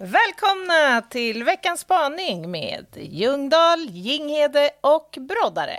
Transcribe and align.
Välkomna 0.00 1.02
till 1.10 1.44
veckans 1.44 1.80
spaning 1.80 2.50
med 2.50 2.86
Ljungdahl, 2.94 3.86
Ginghede 3.90 4.70
och 4.80 5.18
Broddare. 5.20 5.78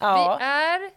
Ja. 0.00 0.36
Vi 0.40 0.44
är, 0.44 0.90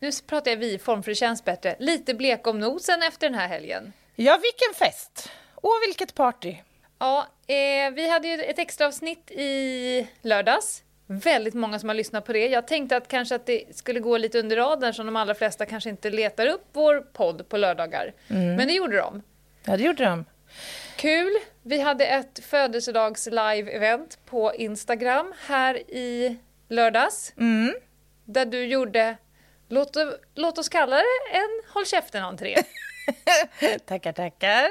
nu 0.00 0.10
pratar 0.26 0.50
jag 0.50 0.58
vi-form 0.58 1.02
för 1.02 1.10
det 1.10 1.14
känns 1.14 1.44
bättre, 1.44 1.76
lite 1.78 2.14
blek 2.14 2.46
om 2.46 2.58
nosen 2.60 3.02
efter 3.02 3.28
den 3.30 3.38
här 3.38 3.48
helgen. 3.48 3.92
Ja, 4.16 4.38
vilken 4.42 4.86
fest! 4.86 5.30
Och 5.54 5.72
vilket 5.86 6.14
party! 6.14 6.56
Ja, 6.98 7.26
eh, 7.46 7.90
vi 7.92 8.10
hade 8.10 8.28
ju 8.28 8.42
ett 8.42 8.58
extra 8.58 8.86
avsnitt 8.86 9.30
i 9.30 10.08
lördags. 10.22 10.82
Väldigt 11.06 11.54
många 11.54 11.78
som 11.78 11.88
har 11.88 11.96
lyssnat 11.96 12.26
på 12.26 12.32
det. 12.32 12.48
Jag 12.48 12.68
tänkte 12.68 12.96
att 12.96 13.08
kanske 13.08 13.34
att 13.34 13.46
det 13.46 13.76
skulle 13.76 14.00
gå 14.00 14.16
lite 14.16 14.38
under 14.38 14.56
radarn 14.56 14.94
som 14.94 15.06
de 15.06 15.16
allra 15.16 15.34
flesta 15.34 15.66
kanske 15.66 15.90
inte 15.90 16.10
letar 16.10 16.46
upp 16.46 16.64
vår 16.72 17.00
podd 17.00 17.48
på 17.48 17.56
lördagar. 17.56 18.12
Men 18.26 18.68
det 18.68 18.72
gjorde 18.72 18.96
de. 18.96 19.22
Ja, 19.64 19.76
det 19.76 19.82
gjorde 19.82 20.04
de. 20.04 20.24
Kul! 20.96 21.32
Vi 21.62 21.80
hade 21.80 22.06
ett 22.06 22.40
födelsedags-live-event 22.44 24.18
på 24.26 24.54
Instagram 24.54 25.32
här 25.46 25.74
i 25.76 26.36
lördags. 26.68 27.32
Mm. 27.36 27.74
Där 28.32 28.46
du 28.46 28.64
gjorde, 28.64 29.16
låt, 29.68 29.96
låt 30.34 30.58
oss 30.58 30.68
kalla 30.68 30.96
det 30.96 31.36
en 31.36 31.72
håll 31.74 31.86
käften-entré. 31.86 32.56
tackar, 33.86 34.12
tackar. 34.12 34.70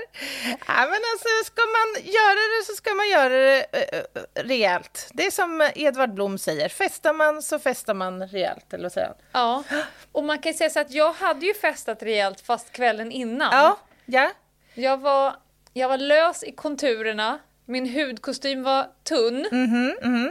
Ja, 0.68 0.76
men 0.78 1.02
alltså, 1.14 1.30
ska 1.46 1.62
man 1.62 2.04
göra 2.04 2.60
det 2.60 2.66
så 2.66 2.74
ska 2.74 2.94
man 2.94 3.10
göra 3.10 3.30
det 3.30 3.66
eh, 3.72 4.00
eh, 4.00 4.44
rejält. 4.44 5.10
Det 5.14 5.26
är 5.26 5.32
som 5.32 5.70
Edvard 5.76 6.14
Blom 6.14 6.38
säger, 6.38 6.70
festar 6.70 7.14
man 7.14 7.42
så 7.42 7.60
festar 7.60 7.94
man 7.94 8.28
rejält, 8.28 8.74
eller 8.74 8.92
han? 8.96 9.16
ja, 9.32 9.64
och 10.12 10.24
man 10.24 10.40
kan 10.40 10.54
säga 10.54 10.70
så 10.70 10.80
att 10.80 10.92
jag 10.92 11.14
hade 11.14 11.46
ju 11.46 11.54
festat 11.54 12.04
rejält 12.04 12.42
fast 12.42 12.72
kvällen 12.72 13.12
innan. 13.12 13.50
Ja, 13.52 13.78
ja. 14.06 14.32
Jag, 14.74 14.98
var, 14.98 15.36
jag 15.74 15.90
var 15.90 15.98
lös 15.98 16.44
i 16.44 16.52
konturerna, 16.52 17.40
min 17.66 17.94
hudkostym 17.94 18.64
var 18.64 18.88
tunn, 19.04 19.48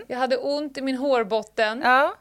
jag 0.06 0.19
hade 0.19 0.36
ont 0.36 0.78
i 0.78 0.83
min 0.83 0.97
hårbotten 0.97 1.81
ja. 1.84 2.14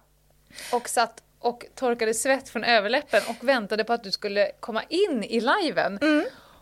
Och 0.72 0.90
satt 0.90 1.24
och 1.40 1.66
torkade 1.76 2.14
svett 2.14 2.50
från 2.50 2.64
överläppen 2.64 3.22
och 3.30 3.48
väntade 3.48 3.84
på 3.84 3.94
att 3.94 4.04
du 4.04 4.12
skulle 4.12 4.52
komma 4.60 4.84
in 4.90 5.24
i 5.24 5.40
liven. 5.40 6.00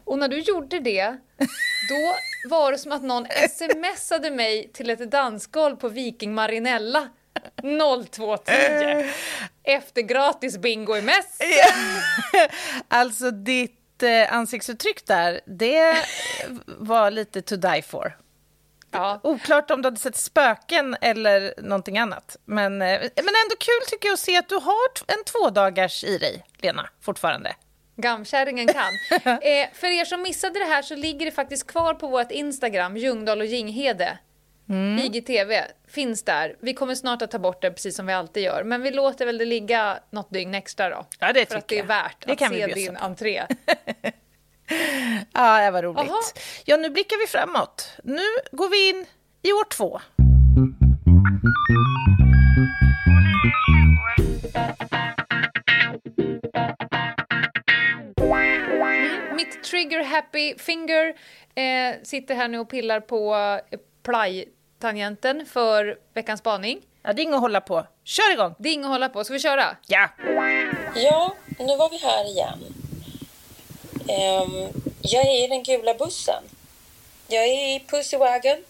Och 0.04 0.20
när 0.20 0.28
du 0.28 0.40
gjorde 0.40 0.80
det, 0.80 1.18
då 1.90 2.16
var 2.50 2.72
det 2.72 2.78
som 2.78 2.92
att 2.92 3.04
någon 3.04 3.28
smsade 3.50 4.32
mig 4.32 4.70
till 4.74 4.90
ett 4.90 5.12
dansgolv 5.12 5.76
på 5.76 5.90
Viking 5.90 6.34
Marinella 6.34 7.10
02.10 7.62 9.10
efter 9.64 10.02
gratis 10.02 10.58
bingo 10.58 10.96
i 10.98 11.02
mäss. 11.02 11.40
Alltså 12.88 13.32
ditt 13.32 14.04
eh, 14.04 14.34
ansiktsuttryck 14.34 15.08
där, 15.08 15.42
det 15.46 15.96
var 16.66 17.12
lite 17.12 17.42
to 17.42 17.56
die 17.56 17.82
for. 17.82 18.18
Ja. 18.96 19.20
Oklart 19.24 19.72
om 19.72 19.82
du 19.82 19.88
hade 19.88 20.00
sett 20.00 20.16
spöken 20.16 20.96
eller 21.02 21.54
någonting 21.58 21.98
annat. 21.98 22.38
Men, 22.46 22.82
eh, 22.82 23.00
men 23.16 23.34
ändå 23.44 23.56
kul 23.60 23.88
tycker 23.90 24.08
jag 24.08 24.14
att 24.14 24.20
se 24.20 24.38
att 24.38 24.50
du 24.50 24.56
har 24.56 24.90
en 25.08 25.24
tvådagars 25.26 26.04
i 26.04 26.18
dig, 26.18 26.46
Lena, 26.58 26.90
fortfarande. 27.02 27.56
Gamkärringen 27.96 28.68
kan. 28.68 28.94
eh, 29.26 29.68
för 29.74 29.88
er 29.88 30.06
som 30.06 30.22
missade 30.22 30.60
det 30.60 30.66
här 30.66 30.82
så 30.82 30.96
ligger 30.96 31.26
det 31.26 31.32
faktiskt 31.32 31.68
kvar 31.68 31.94
på 31.94 32.08
vårt 32.08 32.32
Instagram, 32.32 32.98
Ljungdahl 32.98 33.40
och 33.40 33.46
Ginghede. 33.46 34.18
IGTV 35.04 35.62
finns 35.88 36.24
där. 36.24 36.56
Vi 36.60 36.74
kommer 36.74 36.96
snart 36.96 37.22
att 37.22 37.32
ta 37.32 37.40
bort 37.40 37.62
det 37.62 37.72
precis 37.72 37.96
som 37.96 38.06
vi 38.06 38.14
alltid 38.14 38.44
gör. 38.44 38.64
Men 38.64 38.82
vi 38.82 38.92
låter 38.92 39.26
väl 39.26 39.38
det 39.38 39.46
ligga 39.46 40.00
något 40.10 40.34
dygn 40.34 40.56
extra 40.56 40.90
då. 40.90 41.06
Ja, 41.20 41.34
det 41.34 41.46
för 41.50 41.58
att 41.58 41.68
det 41.68 41.80
är 41.80 41.84
värt 41.84 42.26
Det 42.26 42.32
att 42.32 42.50
se 42.50 42.68
din 42.68 42.96
på. 42.96 43.04
entré. 43.06 43.44
Ja, 45.34 45.62
det 45.66 45.72
var 45.72 45.84
roligt. 45.84 46.12
Aha. 46.12 46.22
Ja, 46.66 46.78
nu 46.78 46.90
blickar 46.90 47.18
vi 47.20 47.28
framåt. 47.28 47.90
Nu 48.04 48.22
går 48.52 48.70
vi 48.70 48.90
in 48.90 49.06
i 49.42 49.52
år 49.52 49.70
två. 49.70 50.00
Mitt 59.36 59.64
trigger 59.64 60.04
happy 60.04 60.58
finger 60.58 61.08
eh, 61.56 61.96
sitter 62.04 62.36
här 62.36 62.48
nu 62.48 62.60
och 62.60 62.70
pillar 62.70 63.00
på 63.00 63.36
eh, 63.72 63.80
play-tangenten 64.04 65.46
för 65.46 65.98
veckans 66.14 66.40
spaning. 66.40 66.82
Ja, 67.04 67.14
det 67.14 67.22
är 67.22 67.24
inget 67.24 67.36
att 67.36 67.42
hålla 67.42 67.62
på. 67.62 67.86
Kör 68.04 68.34
igång! 68.34 68.56
Det 68.60 68.70
är 68.70 68.74
inget 68.74 68.86
att 68.86 68.92
hålla 68.92 69.10
på. 69.10 69.24
Ska 69.24 69.34
vi 69.34 69.40
köra? 69.40 69.64
Ja! 69.88 70.10
Ja, 70.96 71.36
nu 71.60 71.78
var 71.78 71.90
vi 71.90 71.98
här 71.98 72.26
igen. 72.32 72.75
Ehm, 74.08 74.68
jag 75.02 75.26
är 75.26 75.44
i 75.44 75.48
den 75.48 75.64
gula 75.64 75.94
bussen. 75.94 76.44
Jag 77.28 77.44
är 77.44 77.76
i 77.76 77.80
Pussywagon. 77.88 78.64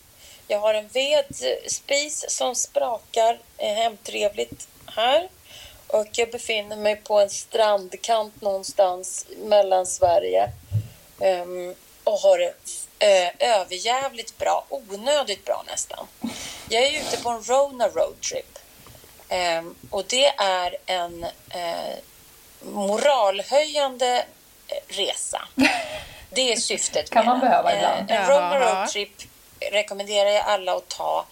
Jag 0.47 0.59
har 0.59 0.73
en 0.73 0.87
vedspis 0.87 2.25
som 2.27 2.55
sprakar 2.55 3.39
hemtrevligt 3.57 4.67
här. 4.85 5.29
Och 5.87 6.07
jag 6.11 6.31
befinner 6.31 6.75
mig 6.75 6.95
på 6.95 7.19
en 7.19 7.29
strandkant 7.29 8.41
någonstans 8.41 9.25
mellan 9.37 9.85
Sverige. 9.85 10.51
Ehm, 11.19 11.75
och 12.03 12.19
har 12.19 12.37
det 12.37 12.53
eh, 12.99 13.49
överjävligt 13.59 14.37
bra, 14.37 14.65
onödigt 14.69 15.45
bra 15.45 15.63
nästan. 15.67 16.07
Jag 16.69 16.83
är 16.83 16.99
ute 16.99 17.17
på 17.23 17.29
en 17.29 17.43
Rona 17.43 17.87
roadtrip. 17.87 18.59
Ehm, 19.29 19.75
och 19.89 20.05
det 20.07 20.27
är 20.27 20.77
en 20.85 21.23
eh, 21.49 21.95
moralhöjande 22.61 24.25
resa. 24.87 25.47
Det 26.29 26.51
är 26.53 26.55
syftet 26.55 27.09
Kan 27.09 27.25
man 27.25 27.39
med 27.39 27.45
den. 27.45 27.49
behöva 27.51 27.71
Eh, 27.71 27.77
ibland. 27.77 28.11
En 28.11 28.27
Rona 28.29 28.59
Jaha. 28.59 28.81
roadtrip 28.81 29.11
rekommenderar 29.71 30.29
jag 30.29 30.45
alla 30.45 30.73
att 30.77 30.87
ta. 30.89 31.25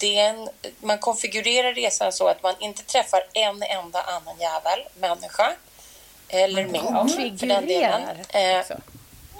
En, 0.00 0.48
man 0.80 0.98
konfigurerar 0.98 1.74
resan 1.74 2.12
så 2.12 2.28
att 2.28 2.42
man 2.42 2.54
inte 2.60 2.82
träffar 2.82 3.22
en 3.32 3.62
enda 3.62 4.02
annan 4.02 4.40
jävel, 4.40 4.80
människa 5.00 5.52
eller 6.28 6.64
mink 6.66 7.40
för 7.40 7.46
den 7.46 7.66
delen. 7.66 8.02
Eh, 8.28 8.58
också. 8.60 8.74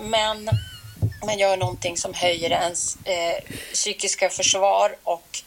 men 0.00 0.48
man 1.26 1.38
gör 1.38 1.56
någonting 1.56 1.96
som 1.96 2.14
höjer 2.14 2.50
ens 2.50 2.96
eh, 3.04 3.42
psykiska 3.72 4.30
försvar 4.30 4.96
och 5.04 5.38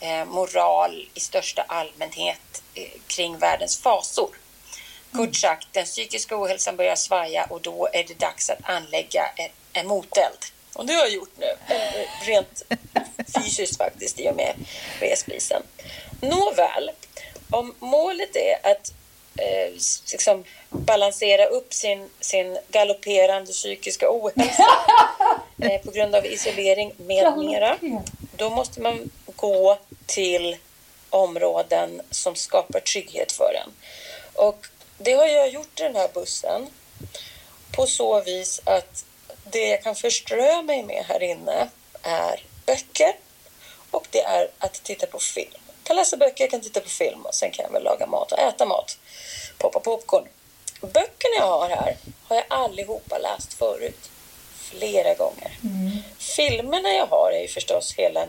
eh, 0.00 0.24
moral 0.24 1.08
i 1.14 1.20
största 1.20 1.62
allmänhet 1.62 2.62
eh, 2.74 2.84
kring 3.06 3.38
världens 3.38 3.78
fasor. 3.78 4.30
Kort 5.12 5.36
sagt, 5.36 5.68
den 5.72 5.84
psykiska 5.84 6.42
ohälsan 6.42 6.76
börjar 6.76 6.96
svaja 6.96 7.44
och 7.44 7.60
då 7.60 7.88
är 7.92 8.04
det 8.04 8.18
dags 8.18 8.50
att 8.50 8.58
anlägga 8.62 9.22
en, 9.36 9.50
en 9.72 9.86
moteld. 9.86 10.38
Och 10.74 10.86
det 10.86 10.92
har 10.92 11.00
jag 11.00 11.12
gjort 11.12 11.32
nu, 11.38 11.74
eh, 11.74 12.26
rent 12.26 12.62
fysiskt 13.36 13.76
faktiskt, 13.76 14.20
i 14.20 14.28
och 14.28 14.36
med 14.36 14.54
vedspisen. 15.00 15.62
Nåväl, 16.20 16.90
om 17.50 17.74
målet 17.78 18.36
är 18.36 18.70
att 18.70 18.92
eh, 19.38 19.72
liksom 20.12 20.44
balansera 20.68 21.46
upp 21.46 21.74
sin, 21.74 22.10
sin 22.20 22.58
galopperande 22.68 23.52
psykiska 23.52 24.06
ohälsa 24.10 24.64
eh, 25.62 25.80
på 25.80 25.90
grund 25.90 26.14
av 26.14 26.26
isolering 26.26 26.92
med 26.96 27.38
mera, 27.38 27.78
då 28.36 28.50
måste 28.50 28.80
man 28.80 29.10
gå 29.36 29.78
till 30.06 30.56
områden 31.10 32.02
som 32.10 32.34
skapar 32.34 32.80
trygghet 32.80 33.32
för 33.32 33.54
en. 33.64 33.72
Och 34.34 34.66
det 34.98 35.12
har 35.12 35.26
jag 35.26 35.48
gjort 35.48 35.80
i 35.80 35.82
den 35.82 35.96
här 35.96 36.08
bussen 36.14 36.66
på 37.72 37.86
så 37.86 38.20
vis 38.20 38.60
att 38.64 39.04
det 39.44 39.68
jag 39.68 39.82
kan 39.82 39.96
förströ 39.96 40.62
mig 40.62 40.82
med 40.82 41.04
här 41.08 41.22
inne 41.22 41.68
är 42.02 42.44
böcker 42.66 43.16
och 43.90 44.06
det 44.10 44.22
är 44.22 44.50
att 44.58 44.74
titta 44.74 45.06
på 45.06 45.18
film. 45.18 45.50
Jag 45.52 45.84
kan 45.84 45.96
läsa 45.96 46.16
böcker, 46.16 46.44
jag 46.44 46.50
kan 46.50 46.60
titta 46.60 46.80
på 46.80 46.88
film 46.88 47.26
och 47.26 47.34
sen 47.34 47.50
kan 47.50 47.62
jag 47.62 47.72
väl 47.72 47.82
laga 47.82 48.06
mat 48.06 48.32
och 48.32 48.38
äta 48.38 48.66
mat. 48.66 48.98
Poppa 49.58 49.80
popcorn. 49.80 50.28
Böckerna 50.80 51.36
jag 51.38 51.46
har 51.46 51.68
här 51.68 51.96
har 52.24 52.36
jag 52.36 52.44
allihopa 52.48 53.18
läst 53.18 53.54
förut. 53.54 54.10
Flera 54.56 55.14
gånger. 55.14 55.58
Filmerna 56.18 56.88
jag 56.88 57.06
har 57.06 57.32
är 57.32 57.40
ju 57.40 57.48
förstås 57.48 57.94
hela 57.94 58.26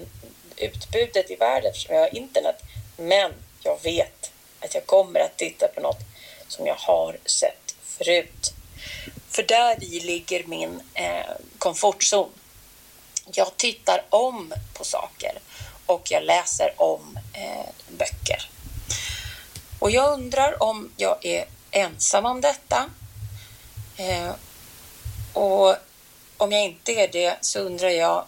utbudet 0.57 1.31
i 1.31 1.35
världen 1.35 1.71
eftersom 1.71 1.95
jag 1.95 2.01
har 2.01 2.15
internet. 2.15 2.61
Men 2.97 3.33
jag 3.63 3.83
vet 3.83 4.31
att 4.59 4.73
jag 4.73 4.85
kommer 4.85 5.19
att 5.19 5.37
titta 5.37 5.67
på 5.67 5.81
något 5.81 5.99
som 6.47 6.67
jag 6.67 6.75
har 6.75 7.17
sett 7.25 7.75
förut. 7.83 8.53
För 9.29 9.43
där 9.43 9.83
i 9.83 9.99
ligger 9.99 10.43
min 10.43 10.81
eh, 10.93 11.31
komfortzon. 11.57 12.29
Jag 13.33 13.57
tittar 13.57 14.05
om 14.09 14.53
på 14.73 14.83
saker 14.83 15.39
och 15.85 16.11
jag 16.11 16.23
läser 16.23 16.73
om 16.81 17.19
eh, 17.33 17.69
böcker. 17.89 18.49
Och 19.79 19.91
jag 19.91 20.13
undrar 20.13 20.63
om 20.63 20.91
jag 20.97 21.25
är 21.25 21.45
ensam 21.71 22.25
om 22.25 22.41
detta. 22.41 22.89
Eh, 23.97 24.31
och 25.33 25.75
om 26.37 26.51
jag 26.51 26.63
inte 26.63 26.91
är 26.91 27.07
det 27.07 27.37
så 27.41 27.59
undrar 27.59 27.89
jag 27.89 28.25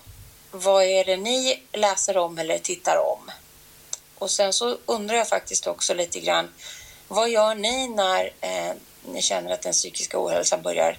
vad 0.51 0.83
är 0.83 1.05
det 1.05 1.17
ni 1.17 1.63
läser 1.71 2.17
om 2.17 2.37
eller 2.37 2.59
tittar 2.59 2.97
om? 2.97 3.31
Och 4.17 4.31
sen 4.31 4.53
så 4.53 4.77
undrar 4.85 5.15
jag 5.15 5.29
faktiskt 5.29 5.67
också 5.67 5.93
lite 5.93 6.19
grann 6.19 6.53
vad 7.09 7.29
gör 7.29 7.55
ni 7.55 7.87
när 7.87 8.33
eh, 8.41 8.73
ni 9.13 9.21
känner 9.21 9.51
att 9.51 9.61
den 9.61 9.73
psykiska 9.73 10.23
ohälsan 10.25 10.61
börjar 10.61 10.97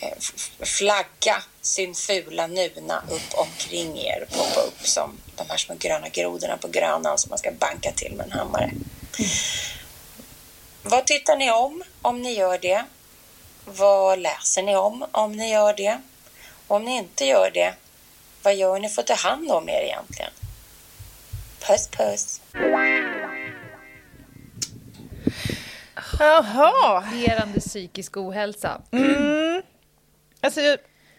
eh, 0.00 0.18
flagga 0.60 1.42
sin 1.60 1.94
fula 1.94 2.46
nuna 2.46 3.02
upp 3.10 3.34
omkring 3.34 3.98
er 3.98 4.22
och 4.22 4.36
poppa 4.36 4.60
upp 4.60 4.86
som 4.86 5.18
de 5.36 5.44
här 5.48 5.56
små 5.56 5.74
gröna 5.74 6.08
grodorna 6.08 6.56
på 6.56 6.68
grönan 6.68 7.18
som 7.18 7.30
man 7.30 7.38
ska 7.38 7.50
banka 7.50 7.92
till 7.92 8.12
med 8.16 8.26
en 8.26 8.32
hammare. 8.32 8.64
Mm. 8.64 8.82
Vad 10.82 11.06
tittar 11.06 11.36
ni 11.36 11.50
om 11.50 11.82
om 12.02 12.22
ni 12.22 12.32
gör 12.32 12.58
det? 12.58 12.84
Vad 13.64 14.18
läser 14.18 14.62
ni 14.62 14.76
om 14.76 15.06
om 15.12 15.32
ni 15.32 15.50
gör 15.50 15.74
det? 15.74 16.00
Och 16.66 16.76
om 16.76 16.84
ni 16.84 16.96
inte 16.96 17.24
gör 17.24 17.50
det, 17.54 17.74
vad 18.42 18.54
gör 18.54 18.78
ni 18.78 18.88
för 18.88 19.02
att 19.02 19.06
ta 19.06 19.14
hand 19.14 19.50
om 19.50 19.68
er 19.68 19.82
egentligen? 19.82 20.30
Puss 21.60 21.88
puss! 21.88 22.40
Jaha. 26.18 27.04
Gerande 27.14 27.60
psykisk 27.60 28.16
ohälsa. 28.16 28.82
Mm. 28.90 29.62
Alltså, 30.40 30.60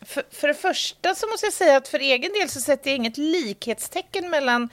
för, 0.01 0.23
för 0.31 0.47
det 0.47 0.53
första 0.53 1.15
så 1.15 1.27
måste 1.27 1.45
jag 1.45 1.53
säga 1.53 1.77
att 1.77 1.87
för 1.87 1.99
egen 1.99 2.31
del 2.33 2.49
så 2.49 2.59
sätter 2.59 2.89
jag 2.89 2.97
inget 2.97 3.17
likhetstecken 3.17 4.29
mellan 4.29 4.69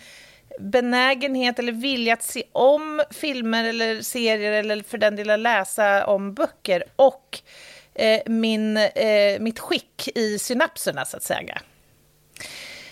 benägenhet 0.58 1.58
eller 1.58 1.72
vilja 1.72 2.12
att 2.12 2.22
se 2.22 2.43
om 2.52 3.02
filmer 3.11 3.64
eller 3.64 4.02
serier 4.02 4.52
eller 4.52 4.82
för 4.82 4.99
den 4.99 5.17
delen 5.17 5.43
läsa 5.43 6.06
om 6.06 6.34
böcker 6.34 6.84
och 6.96 7.40
eh, 7.94 8.20
min, 8.26 8.76
eh, 8.76 9.40
mitt 9.40 9.58
skick 9.58 10.08
i 10.14 10.38
synapserna, 10.38 11.05
så 11.05 11.17
att 11.17 11.22
säga. 11.22 11.61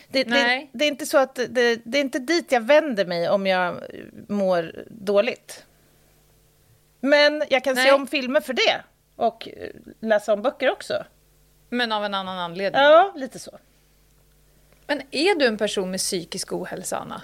Det, 0.09 0.25
det, 0.25 0.69
det, 0.73 0.85
är 0.85 0.89
inte 0.89 1.07
så 1.07 1.19
att 1.19 1.35
det, 1.35 1.81
det, 1.85 1.99
är 1.99 2.03
inte 2.03 2.19
dit 2.19 2.53
jag 2.53 2.61
vänder 2.61 3.05
mig 3.05 3.29
om 3.29 3.47
jag 3.47 3.83
mår 4.29 4.85
dåligt. 4.91 5.65
Men 7.01 7.43
jag 7.51 7.65
kan 7.65 7.75
Nej. 7.75 7.87
se 7.87 7.93
om 7.93 8.07
filmer 8.07 8.41
för 8.41 8.53
det 8.53 8.83
och 9.17 9.49
läsa 10.01 10.33
om 10.33 10.43
böcker 10.43 10.71
också. 10.71 11.05
Men 11.69 11.93
av 11.93 12.05
en 12.05 12.15
annan 12.15 12.39
anledning? 12.39 12.83
Ja, 12.83 13.13
lite 13.17 13.39
så. 13.39 13.59
Men 14.87 15.03
är 15.11 15.35
du 15.35 15.47
en 15.47 15.59
person 15.59 15.91
med 15.91 16.01
psykisk 16.01 16.53
ohälsa, 16.53 16.97
Anna? 16.97 17.23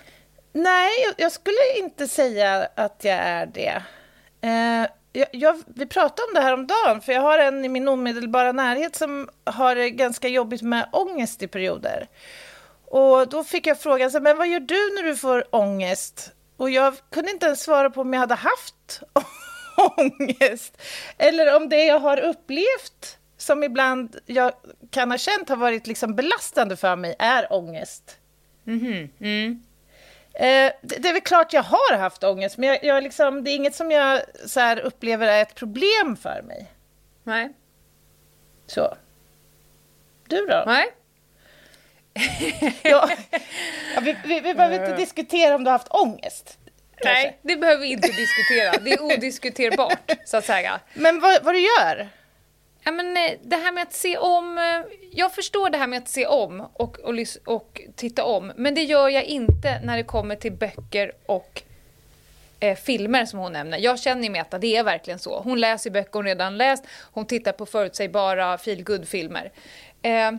Nej, 0.53 0.93
jag 1.17 1.32
skulle 1.32 1.79
inte 1.79 2.09
säga 2.09 2.69
att 2.75 3.05
jag 3.05 3.15
är 3.15 3.47
det. 3.47 3.82
Eh, 4.41 4.87
jag, 5.12 5.29
jag, 5.32 5.62
vi 5.67 5.87
pratade 5.87 6.29
om 6.29 6.35
det 6.35 6.41
här 6.41 6.53
om 6.53 6.67
dagen, 6.67 7.00
för 7.00 7.12
jag 7.12 7.21
har 7.21 7.38
en 7.38 7.65
i 7.65 7.69
min 7.69 7.88
omedelbara 7.88 8.53
närhet 8.53 8.97
som 8.97 9.29
har 9.44 9.75
det 9.75 9.91
ganska 9.91 10.29
jobbigt 10.29 10.62
med 10.62 10.88
ångest 10.93 11.43
i 11.43 11.49
perioder. 11.49 12.09
Och 12.87 13.29
då 13.29 13.44
fick 13.44 13.67
jag 13.67 13.81
frågan, 13.81 14.11
så, 14.11 14.21
men 14.21 14.38
vad 14.38 14.49
gör 14.49 14.61
du 14.61 14.94
när 14.94 15.03
du 15.03 15.17
får 15.17 15.56
ångest? 15.56 16.32
Och 16.56 16.71
jag 16.71 16.94
kunde 17.11 17.31
inte 17.31 17.47
ens 17.47 17.62
svara 17.62 17.91
på 17.91 18.00
om 18.00 18.12
jag 18.12 18.21
hade 18.21 18.35
haft 18.35 19.00
ångest. 19.76 20.82
Eller 21.19 21.56
om 21.56 21.69
det 21.69 21.85
jag 21.85 21.99
har 21.99 22.21
upplevt, 22.21 23.19
som 23.37 23.62
ibland 23.62 24.17
jag 24.26 24.53
kan 24.91 25.11
ha 25.11 25.19
känt 25.19 25.49
har 25.49 25.56
varit 25.56 25.87
liksom 25.87 26.15
belastande 26.15 26.76
för 26.76 26.97
mig, 26.97 27.17
är 27.19 27.53
ångest. 27.53 28.19
Mm 28.67 28.81
-hmm. 28.81 29.09
mm. 29.21 29.62
Eh, 30.35 30.73
det, 30.82 30.97
det, 30.99 31.09
är 31.09 31.12
väl 31.12 31.23
klart 31.23 31.53
jag 31.53 31.62
har 31.62 31.99
haft 31.99 32.25
ångest, 32.25 32.59
men 32.59 32.69
jag, 32.69 32.85
jag 32.85 33.03
liksom, 33.03 33.44
det 33.44 33.50
är 33.50 33.56
inget 33.56 33.75
som 33.75 33.91
jag 33.91 34.23
så 34.47 34.61
här, 34.61 34.79
upplever 34.79 35.26
är 35.26 35.43
ett 35.43 35.55
problem 35.55 36.17
för 36.17 36.43
mig. 36.43 36.67
Nej. 37.23 37.53
Så. 38.67 38.94
Du 40.29 40.47
då? 40.47 40.65
Nej. 40.67 40.87
ja, 42.82 43.11
vi, 44.03 44.17
vi, 44.25 44.41
vi 44.41 44.55
behöver 44.55 44.81
inte 44.81 44.97
diskutera 45.03 45.55
om 45.55 45.65
du 45.65 45.71
har 45.71 45.79
haft 45.79 45.94
ångest. 45.94 46.59
Nej, 47.05 47.23
kanske. 47.23 47.35
det 47.43 47.56
behöver 47.56 47.82
vi 47.82 47.93
inte 47.93 48.08
diskutera. 48.08 48.73
Det 48.85 48.93
är 48.93 49.02
odiskuterbart, 49.02 50.11
så 50.25 50.37
att 50.37 50.44
säga. 50.44 50.81
Men 50.94 51.20
vad, 51.20 51.44
vad 51.44 51.55
du 51.55 51.61
gör? 51.61 52.08
Ja, 52.85 52.93
men 52.93 53.17
eh, 53.17 53.32
det 53.43 53.56
här 53.56 53.73
med 53.73 53.82
att 53.82 53.93
se 53.93 54.17
om... 54.17 54.58
Eh, 54.58 54.99
jag 55.11 55.35
förstår 55.35 55.70
det 55.70 55.79
här 55.79 55.87
med 55.87 55.99
att 55.99 56.08
se 56.08 56.26
om 56.26 56.61
och, 56.61 56.99
och, 56.99 57.14
och 57.44 57.81
titta 57.96 58.25
om, 58.25 58.52
men 58.56 58.75
det 58.75 58.82
gör 58.82 59.08
jag 59.08 59.25
inte 59.25 59.81
när 59.85 59.96
det 59.96 60.02
kommer 60.02 60.37
till 60.37 60.52
böcker 60.52 61.12
och 61.26 61.62
eh, 62.61 62.76
filmer 62.76 63.25
som 63.25 63.38
hon 63.38 63.52
nämner. 63.52 63.79
Jag 63.79 64.00
känner 64.00 64.31
med 64.31 64.40
att 64.40 64.61
det 64.61 64.76
är 64.76 64.85
verkligen 64.85 65.19
så. 65.19 65.40
Hon 65.40 65.61
läser 65.61 65.90
böcker 65.90 66.12
hon 66.12 66.25
redan 66.25 66.58
läst, 66.58 66.85
hon 67.12 67.26
tittar 67.26 67.52
på 67.52 67.67
förutsägbara 67.67 68.58
feelgood-filmer. 68.58 69.52
Eh, 70.02 70.32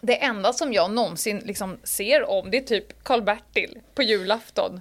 det 0.00 0.22
enda 0.24 0.52
som 0.52 0.72
jag 0.72 0.90
någonsin 0.90 1.38
liksom 1.38 1.78
ser 1.84 2.30
om 2.30 2.50
det 2.50 2.56
är 2.56 2.62
typ 2.62 3.04
Karl-Bertil 3.04 3.78
på 3.94 4.02
julafton 4.02 4.80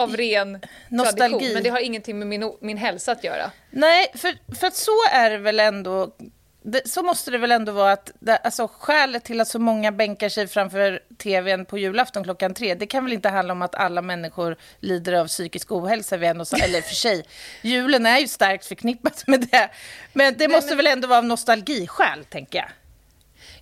av 0.00 0.16
ren 0.16 0.60
Nostalgi. 0.88 1.30
tradition. 1.30 1.54
Men 1.54 1.62
det 1.62 1.70
har 1.70 1.80
ingenting 1.80 2.18
med 2.18 2.28
min, 2.28 2.52
min 2.60 2.76
hälsa 2.76 3.12
att 3.12 3.24
göra. 3.24 3.50
Nej, 3.70 4.12
för, 4.14 4.54
för 4.60 4.66
att 4.66 4.76
så 4.76 5.08
är 5.12 5.30
det 5.30 5.38
väl 5.38 5.60
ändå. 5.60 6.16
Det, 6.62 6.88
så 6.88 7.02
måste 7.02 7.30
det 7.30 7.38
väl 7.38 7.52
ändå 7.52 7.72
vara 7.72 7.92
att 7.92 8.12
det, 8.18 8.36
alltså, 8.36 8.68
skälet 8.78 9.24
till 9.24 9.40
att 9.40 9.48
så 9.48 9.58
många 9.58 9.92
bänkar 9.92 10.28
sig 10.28 10.46
framför 10.46 11.00
tvn 11.18 11.64
på 11.64 11.78
julafton 11.78 12.24
klockan 12.24 12.54
tre, 12.54 12.74
det 12.74 12.86
kan 12.86 13.04
väl 13.04 13.12
inte 13.12 13.28
handla 13.28 13.52
om 13.52 13.62
att 13.62 13.74
alla 13.74 14.02
människor 14.02 14.56
lider 14.80 15.12
av 15.12 15.26
psykisk 15.26 15.72
ohälsa, 15.72 16.16
vi 16.16 16.26
ändå, 16.26 16.44
eller 16.62 16.80
för 16.80 16.94
sig, 16.94 17.24
julen 17.62 18.06
är 18.06 18.18
ju 18.18 18.28
starkt 18.28 18.66
förknippat 18.66 19.26
med 19.26 19.40
det. 19.40 19.70
Men 20.12 20.34
det 20.38 20.48
Nej, 20.48 20.56
måste 20.56 20.70
men... 20.70 20.76
väl 20.76 20.86
ändå 20.86 21.08
vara 21.08 21.18
av 21.18 21.24
nostalgiskäl, 21.24 22.24
tänker 22.24 22.58
jag. 22.58 22.68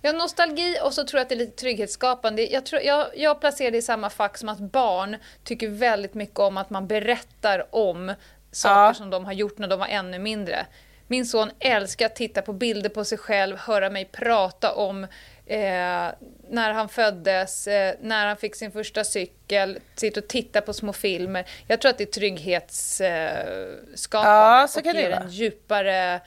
Ja, 0.01 0.11
nostalgi 0.11 0.77
och 0.83 0.93
så 0.93 1.03
tror 1.03 1.19
jag 1.19 1.21
att 1.21 1.29
det 1.29 1.35
är 1.35 1.39
lite 1.39 1.59
trygghetsskapande. 1.59 2.45
Jag, 2.45 2.65
tror, 2.65 2.81
jag, 2.81 3.07
jag 3.15 3.39
placerar 3.39 3.71
det 3.71 3.77
i 3.77 3.81
samma 3.81 4.09
fack 4.09 4.37
som 4.37 4.49
att 4.49 4.59
barn 4.59 5.17
tycker 5.43 5.67
väldigt 5.67 6.13
mycket 6.13 6.39
om 6.39 6.57
att 6.57 6.69
man 6.69 6.87
berättar 6.87 7.75
om 7.75 8.13
saker 8.51 8.81
ja. 8.81 8.93
som 8.93 9.09
de 9.09 9.25
har 9.25 9.33
gjort 9.33 9.57
när 9.57 9.67
de 9.67 9.79
var 9.79 9.87
ännu 9.87 10.19
mindre. 10.19 10.65
Min 11.07 11.25
son 11.25 11.51
älskar 11.59 12.05
att 12.05 12.15
titta 12.15 12.41
på 12.41 12.53
bilder 12.53 12.89
på 12.89 13.05
sig 13.05 13.17
själv, 13.17 13.57
höra 13.57 13.89
mig 13.89 14.05
prata 14.05 14.73
om 14.73 15.03
eh, 15.45 16.07
när 16.49 16.73
han 16.73 16.89
föddes, 16.89 17.67
eh, 17.67 17.95
när 18.01 18.27
han 18.27 18.37
fick 18.37 18.55
sin 18.55 18.71
första 18.71 19.03
cykel, 19.03 19.79
sitta 19.95 20.19
och 20.19 20.27
titta 20.27 20.61
på 20.61 20.73
små 20.73 20.93
filmer. 20.93 21.45
Jag 21.67 21.81
tror 21.81 21.89
att 21.89 21.97
det 21.97 22.03
är 22.03 22.11
trygghetsskapande 22.11 24.29
ja, 24.29 24.67
så 24.69 24.79
och 24.79 24.85
ger 24.85 24.93
det 24.93 25.11
en 25.11 25.29
djupare 25.29 26.21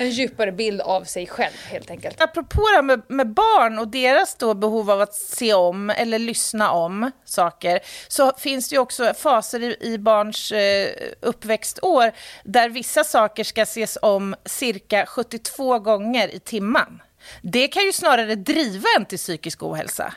en 0.00 0.10
djupare 0.10 0.52
bild 0.52 0.80
av 0.80 1.04
sig 1.04 1.26
själv 1.26 1.52
helt 1.64 1.90
enkelt. 1.90 2.20
Apropå 2.20 2.62
det 2.76 2.82
med, 2.82 3.02
med 3.08 3.28
barn 3.28 3.78
och 3.78 3.88
deras 3.88 4.34
då 4.34 4.54
behov 4.54 4.90
av 4.90 5.00
att 5.00 5.14
se 5.14 5.54
om 5.54 5.90
eller 5.90 6.18
lyssna 6.18 6.70
om 6.70 7.10
saker 7.24 7.80
så 8.08 8.32
finns 8.38 8.68
det 8.68 8.74
ju 8.74 8.80
också 8.80 9.14
faser 9.14 9.62
i, 9.62 9.76
i 9.80 9.98
barns 9.98 10.52
eh, 10.52 10.88
uppväxtår 11.20 12.12
där 12.44 12.68
vissa 12.68 13.04
saker 13.04 13.44
ska 13.44 13.62
ses 13.62 13.98
om 14.02 14.34
cirka 14.44 15.06
72 15.06 15.78
gånger 15.78 16.34
i 16.34 16.38
timmen. 16.38 17.02
Det 17.42 17.68
kan 17.68 17.82
ju 17.82 17.92
snarare 17.92 18.34
driva 18.34 18.88
en 18.98 19.04
till 19.04 19.18
psykisk 19.18 19.62
ohälsa. 19.62 20.14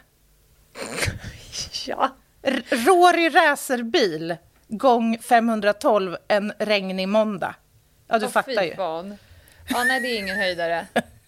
ja. 1.85 2.15
R 2.41 2.63
Rory 2.69 3.29
racerbil 3.29 4.35
gång 4.67 5.17
512 5.19 6.17
en 6.27 6.53
regnig 6.59 7.07
måndag. 7.07 7.55
Ja, 8.07 8.19
du 8.19 8.25
oh, 8.25 8.31
fattar 8.31 8.63
ju. 8.63 8.75
Fan. 8.75 9.17
Ja, 9.69 9.83
nej, 9.83 10.01
det 10.01 10.07
är 10.07 10.19
ingen 10.19 10.37
höjdare. 10.37 10.85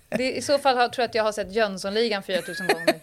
Det, 0.10 0.32
I 0.32 0.42
så 0.42 0.58
fall 0.58 0.77
har, 0.77 0.88
tror 0.88 1.04
jag 1.04 1.10
att 1.10 1.15
jag 1.15 1.24
har 1.24 1.32
sett 1.32 1.56
Jönssonligan 1.56 2.24
4000 2.24 2.68
gånger. 2.68 2.96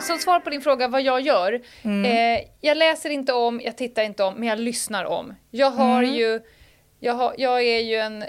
Som 0.00 0.18
svar 0.18 0.40
på 0.40 0.50
din 0.50 0.60
fråga 0.60 0.88
vad 0.88 1.02
jag 1.02 1.20
gör. 1.20 1.60
Mm. 1.82 2.04
Eh, 2.04 2.44
jag 2.60 2.76
läser 2.76 3.10
inte 3.10 3.32
om, 3.32 3.60
jag 3.64 3.76
tittar 3.76 4.02
inte 4.02 4.24
om, 4.24 4.34
men 4.34 4.48
jag 4.48 4.58
lyssnar 4.58 5.04
om. 5.04 5.34
Jag 5.50 5.70
har 5.70 6.02
mm. 6.02 6.14
ju, 6.14 6.40
jag, 7.00 7.14
har, 7.14 7.34
jag 7.38 7.62
är 7.62 7.80
ju 7.80 7.96
en 7.96 8.24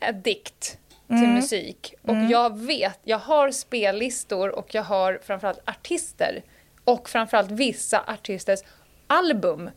addict 0.00 0.78
till 1.06 1.16
mm. 1.16 1.34
musik. 1.34 1.94
Och 2.02 2.14
mm. 2.14 2.30
jag 2.30 2.58
vet, 2.58 3.00
jag 3.04 3.18
har 3.18 3.50
spellistor 3.50 4.48
och 4.48 4.74
jag 4.74 4.82
har 4.82 5.20
framförallt 5.22 5.68
artister. 5.68 6.42
Och 6.84 7.08
framförallt 7.08 7.50
vissa 7.50 8.04
artisters 8.06 8.60
album 9.06 9.70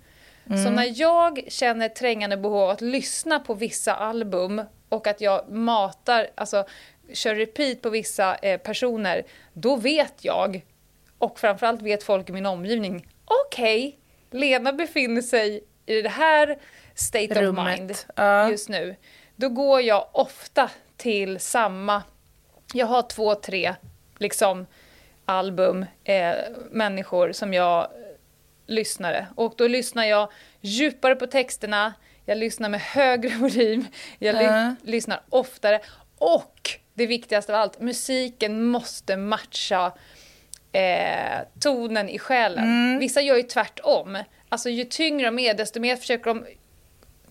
Mm. 0.49 0.63
Så 0.63 0.69
när 0.69 0.93
jag 0.95 1.43
känner 1.47 1.89
trängande 1.89 2.37
behov 2.37 2.57
av 2.57 2.69
att 2.69 2.81
lyssna 2.81 3.39
på 3.39 3.53
vissa 3.53 3.93
album 3.93 4.61
och 4.89 5.07
att 5.07 5.21
jag 5.21 5.49
matar, 5.49 6.27
alltså 6.35 6.65
kör 7.13 7.35
repeat 7.35 7.81
på 7.81 7.89
vissa 7.89 8.35
eh, 8.35 8.59
personer, 8.59 9.23
då 9.53 9.75
vet 9.75 10.13
jag, 10.25 10.65
och 11.17 11.39
framförallt 11.39 11.81
vet 11.81 12.03
folk 12.03 12.29
i 12.29 12.31
min 12.31 12.45
omgivning, 12.45 13.07
okej, 13.25 13.87
okay, 13.87 14.39
Lena 14.39 14.73
befinner 14.73 15.21
sig 15.21 15.63
i 15.85 16.01
det 16.01 16.09
här 16.09 16.57
state 16.95 17.41
Rummet. 17.41 17.59
of 17.59 17.79
mind 17.79 17.95
uh. 18.19 18.51
just 18.51 18.69
nu. 18.69 18.95
Då 19.35 19.49
går 19.49 19.81
jag 19.81 20.07
ofta 20.11 20.69
till 20.97 21.39
samma, 21.39 22.03
jag 22.73 22.85
har 22.85 23.01
två, 23.01 23.35
tre 23.35 23.75
liksom 24.17 24.65
album, 25.25 25.85
eh, 26.03 26.35
människor 26.71 27.31
som 27.31 27.53
jag 27.53 27.87
lyssnare. 28.67 29.27
Och 29.35 29.53
då 29.57 29.67
lyssnar 29.67 30.05
jag 30.05 30.31
djupare 30.61 31.15
på 31.15 31.27
texterna, 31.27 31.93
jag 32.25 32.37
lyssnar 32.37 32.69
med 32.69 32.81
högre 32.81 33.29
volym, 33.39 33.85
jag 34.19 34.35
ly 34.35 34.75
lyssnar 34.91 35.21
oftare 35.29 35.79
och 36.17 36.69
det 36.93 37.07
viktigaste 37.07 37.53
av 37.53 37.61
allt, 37.61 37.79
musiken 37.79 38.63
måste 38.63 39.17
matcha 39.17 39.91
eh, 40.71 41.39
tonen 41.59 42.09
i 42.09 42.19
själen. 42.19 42.99
Vissa 42.99 43.21
gör 43.21 43.35
ju 43.35 43.43
tvärtom. 43.43 44.17
Alltså 44.49 44.69
ju 44.69 44.83
tyngre 44.83 45.25
de 45.25 45.39
är, 45.39 45.53
desto 45.53 45.79
mer 45.79 45.95
försöker 45.95 46.25
de 46.25 46.45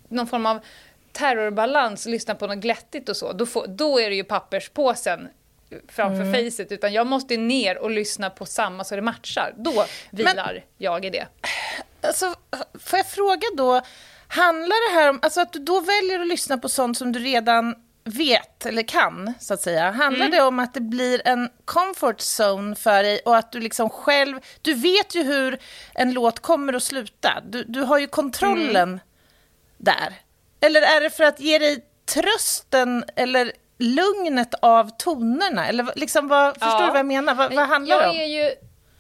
någon 0.09 0.27
form 0.27 0.47
av 0.47 0.61
terrorbalans, 1.13 2.07
lyssna 2.07 2.35
på 2.35 2.47
något 2.47 2.59
glättigt 2.59 3.09
och 3.09 3.17
så. 3.17 3.33
Då, 3.33 3.47
får, 3.47 3.67
då 3.67 4.01
är 4.01 4.11
det 4.11 4.17
ju 4.17 4.25
papperspåsen 4.25 5.29
framför 5.89 6.33
facet, 6.33 6.73
utan 6.73 6.93
jag 6.93 7.07
måste 7.07 7.37
ner 7.37 7.79
och 7.79 7.91
lyssna 7.91 8.31
på 8.31 8.47
samma 8.47 8.85
så 8.85 8.97
det 8.97 9.03
matchar. 9.03 9.55
Då 9.57 9.87
vilar 10.11 10.65
jag 10.79 11.05
i 11.05 11.11
det. 11.11 11.27
Alltså, 12.01 12.35
får 12.81 12.99
jag 12.99 13.07
fråga 13.07 13.47
då, 13.57 13.81
handlar 14.29 14.91
det 14.91 15.01
här 15.01 15.11
om 15.11 15.19
alltså 15.23 15.41
att 15.41 15.53
du 15.53 15.59
då 15.59 15.81
väljer 15.81 16.21
att 16.21 16.27
lyssna 16.27 16.59
på 16.59 16.69
sånt 16.69 16.99
som 16.99 17.13
du 17.13 17.19
redan 17.19 17.75
vet 18.05 18.67
eller 18.67 18.83
kan, 18.83 19.35
så 19.41 19.55
att 19.55 19.61
säga? 19.61 19.91
Handlar 19.91 20.29
det 20.29 20.43
om 20.43 20.59
att 20.59 20.75
det 20.75 20.81
blir 20.81 21.23
en 21.25 21.49
comfort 21.65 22.21
zone 22.21 22.75
för 22.75 23.03
dig 23.03 23.21
och 23.25 23.37
att 23.37 23.53
du 23.53 23.61
liksom 23.61 23.91
själv... 23.91 24.41
Du 24.63 24.75
vet 24.75 25.15
ju 25.15 25.23
hur 25.23 25.59
en 25.95 26.13
låt 26.13 26.41
kommer 26.41 26.73
att 26.73 26.83
sluta. 26.83 27.43
Du, 27.49 27.65
du 27.65 27.81
har 27.81 27.99
ju 27.99 28.07
kontrollen 28.07 29.01
där. 29.77 30.15
Eller 30.61 30.83
är 30.83 31.01
det 31.01 31.11
för 31.11 31.25
att 31.25 31.41
ge 31.41 31.59
dig 31.59 31.85
trösten 32.15 33.05
eller 33.17 33.53
lugnet 33.79 34.55
av 34.63 34.91
tonerna? 34.99 35.69
Eller 35.69 35.87
liksom 35.97 36.29
vad, 36.29 36.55
förstår 36.55 36.69
Ja. 36.81 36.81
du 36.87 36.91
vad 36.91 36.99
jag 36.99 37.07
menar? 37.07 37.35
Vad, 37.35 37.55
vad 37.55 37.67
handlar 37.69 37.97
jag 37.97 38.05
det 38.05 38.11
om? 38.11 38.17
Är 38.17 38.25
ju, 38.27 38.55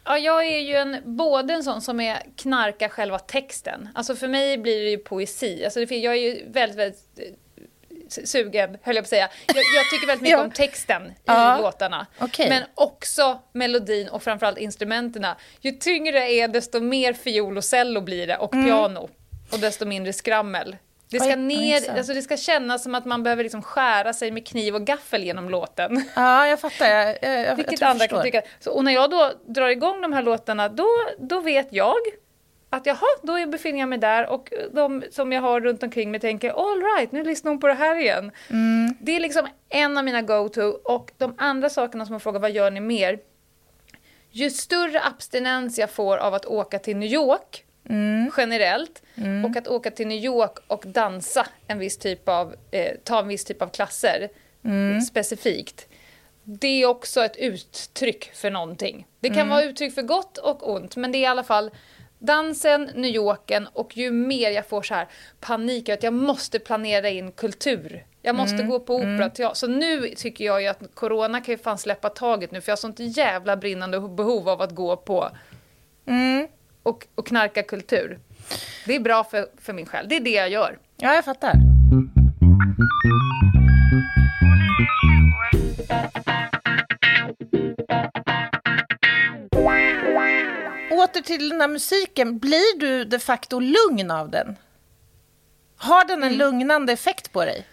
ja, 0.04 0.18
jag 0.18 0.46
är 0.46 0.58
ju 0.58 0.74
en, 0.76 1.02
både 1.16 1.54
en 1.54 1.62
sån 1.64 1.82
som 1.82 2.00
är 2.00 2.22
knarkar 2.36 2.88
själva 2.88 3.18
texten. 3.18 3.88
Alltså 3.94 4.16
för 4.16 4.28
mig 4.28 4.58
blir 4.58 4.84
det 4.84 4.90
ju 4.90 4.98
poesi. 4.98 5.64
Alltså 5.64 5.84
det, 5.84 5.96
jag 5.98 6.12
är 6.14 6.20
ju 6.20 6.44
väldigt, 6.50 6.78
väldigt 6.78 7.00
eh, 7.18 8.24
sugen, 8.24 8.78
höll 8.82 8.96
jag 8.96 9.02
på 9.04 9.06
att 9.06 9.08
säga. 9.08 9.28
Jag, 9.46 9.56
jag 9.56 9.90
tycker 9.90 10.06
väldigt 10.06 10.22
mycket 10.22 10.38
Ja. 10.38 10.44
om 10.44 10.50
texten 10.50 11.06
i 11.06 11.14
Ja. 11.24 11.58
låtarna. 11.60 12.06
Okej. 12.18 12.48
Men 12.48 12.62
också 12.74 13.38
melodin 13.52 14.08
och 14.08 14.22
framförallt 14.22 14.58
instrumenten. 14.58 15.26
Ju 15.60 15.72
tyngre 15.72 16.18
det 16.20 16.40
är, 16.40 16.48
desto 16.48 16.80
mer 16.80 17.12
fiol 17.12 17.56
och 17.56 17.64
cello 17.64 18.00
blir 18.00 18.26
det 18.26 18.36
och 18.36 18.50
piano. 18.50 19.08
Och 19.52 19.58
desto 19.58 19.86
mindre 19.86 20.12
skrammel. 20.12 20.76
Det 21.10 21.20
ska, 21.20 21.32
Mm. 21.32 21.46
Ner, 21.48 21.96
alltså 21.96 22.14
det 22.14 22.22
ska 22.22 22.36
kännas 22.36 22.82
som 22.82 22.94
att 22.94 23.04
man 23.04 23.22
behöver 23.22 23.42
liksom 23.42 23.62
skära 23.62 24.12
sig 24.12 24.30
med 24.30 24.46
kniv 24.46 24.74
och 24.74 24.84
gaffel 24.84 25.24
genom 25.24 25.48
låten. 25.48 26.04
Ja, 26.16 26.46
jag 26.46 26.60
fattar. 26.60 26.86
Jag, 26.86 27.16
jag, 27.22 27.56
Vilket 27.56 27.80
jag 27.80 27.90
andra 27.90 28.06
kan 28.06 28.22
tycka. 28.22 28.42
Så, 28.60 28.70
och 28.72 28.84
när 28.84 28.92
jag 28.92 29.10
då 29.10 29.32
drar 29.46 29.68
igång 29.68 30.00
de 30.00 30.12
här 30.12 30.22
låtarna, 30.22 30.68
då, 30.68 30.88
då 31.18 31.40
vet 31.40 31.68
jag 31.70 31.96
att 32.70 32.86
jaha, 32.86 33.06
då 33.22 33.46
befinner 33.46 33.80
jag 33.80 33.88
mig 33.88 33.98
där 33.98 34.26
och 34.26 34.52
de 34.72 35.04
som 35.10 35.32
jag 35.32 35.42
har 35.42 35.60
runt 35.60 35.82
omkring 35.82 36.10
mig 36.10 36.20
tänker 36.20 36.50
all 36.50 36.82
right, 36.82 37.12
nu 37.12 37.24
lyssnar 37.24 37.50
hon 37.50 37.60
på 37.60 37.66
det 37.66 37.74
här 37.74 37.96
igen. 38.00 38.32
Det 39.00 39.16
är 39.16 39.20
liksom 39.20 39.48
en 39.68 39.98
av 39.98 40.04
mina 40.04 40.22
go-to 40.22 40.62
och 40.84 41.12
de 41.18 41.34
andra 41.38 41.70
sakerna 41.70 42.06
som 42.06 42.12
man 42.12 42.20
frågar 42.20 42.40
vad 42.40 42.50
gör 42.50 42.70
ni 42.70 42.80
mer? 42.80 43.18
Ju 44.30 44.50
större 44.50 45.02
abstinens 45.02 45.78
jag 45.78 45.90
får 45.90 46.16
av 46.16 46.34
att 46.34 46.46
åka 46.46 46.78
till 46.78 46.96
New 46.96 47.12
York 47.12 47.64
generellt. 48.36 49.02
Och 49.44 49.56
att 49.56 49.68
åka 49.68 49.90
till 49.90 50.06
New 50.06 50.24
York 50.24 50.58
och 50.66 50.84
dansa 50.86 51.46
en 51.66 51.78
viss 51.78 51.98
typ 51.98 52.28
av, 52.28 52.54
eh, 52.70 52.92
ta 53.04 53.18
en 53.20 53.28
viss 53.28 53.44
typ 53.44 53.62
av 53.62 53.68
klasser 53.68 54.28
specifikt. 55.00 55.86
Det 56.44 56.82
är 56.82 56.86
också 56.86 57.24
ett 57.24 57.36
uttryck 57.36 58.30
för 58.34 58.50
någonting. 58.50 59.06
Det 59.20 59.28
kan 59.30 59.48
vara 59.48 59.62
uttryck 59.62 59.94
för 59.94 60.02
gott 60.02 60.38
och 60.38 60.70
ont, 60.74 60.96
men 60.96 61.12
det 61.12 61.18
är 61.18 61.22
i 61.22 61.26
alla 61.26 61.44
fall 61.44 61.70
dansen, 62.18 62.90
New 62.94 63.10
Yorken 63.14 63.68
och 63.72 63.96
ju 63.96 64.10
mer 64.10 64.50
jag 64.50 64.66
får 64.66 64.82
så 64.82 64.94
här 64.94 65.08
panik 65.40 65.88
att 65.88 66.02
jag 66.02 66.12
måste 66.12 66.58
planera 66.58 67.08
in 67.08 67.32
kultur. 67.32 68.06
Jag 68.22 68.34
måste 68.34 68.56
gå 68.62 68.80
på 68.80 68.96
opera, 68.96 69.30
teater. 69.30 69.54
Så 69.54 69.66
nu 69.66 70.08
tycker 70.08 70.44
jag 70.44 70.62
ju 70.62 70.68
att 70.68 70.80
corona 70.94 71.40
kan 71.40 71.52
ju 71.52 71.58
fan 71.58 71.78
släppa 71.78 72.08
taget 72.08 72.50
nu 72.50 72.60
för 72.60 72.70
jag 72.70 72.76
har 72.76 72.80
sånt 72.80 72.98
jävla 72.98 73.56
brinnande 73.56 74.00
behov 74.00 74.48
av 74.48 74.62
att 74.62 74.74
gå 74.74 74.96
på 74.96 75.30
och, 76.86 77.06
och 77.14 77.26
knarka 77.26 77.62
kultur. 77.62 78.18
Det 78.86 78.94
är 78.94 79.00
bra 79.00 79.24
för, 79.24 79.46
för 79.60 79.72
min 79.72 79.86
själ. 79.86 80.06
Det 80.08 80.16
är 80.16 80.20
det 80.20 80.30
jag 80.30 80.50
gör. 80.50 80.78
Ja, 80.96 81.14
jag 81.14 81.24
fattar. 81.24 81.52
Åter 90.90 91.20
till 91.22 91.48
den 91.48 91.60
här 91.60 91.68
musiken. 91.68 92.38
Blir 92.38 92.78
du 92.80 93.04
de 93.04 93.18
facto 93.18 93.60
lugn 93.60 94.10
av 94.10 94.30
den? 94.30 94.56
Har 95.76 96.04
den 96.04 96.18
Mm. 96.22 96.32
en 96.32 96.38
lugnande 96.38 96.92
effekt 96.92 97.32
på 97.32 97.44
dig? 97.44 97.66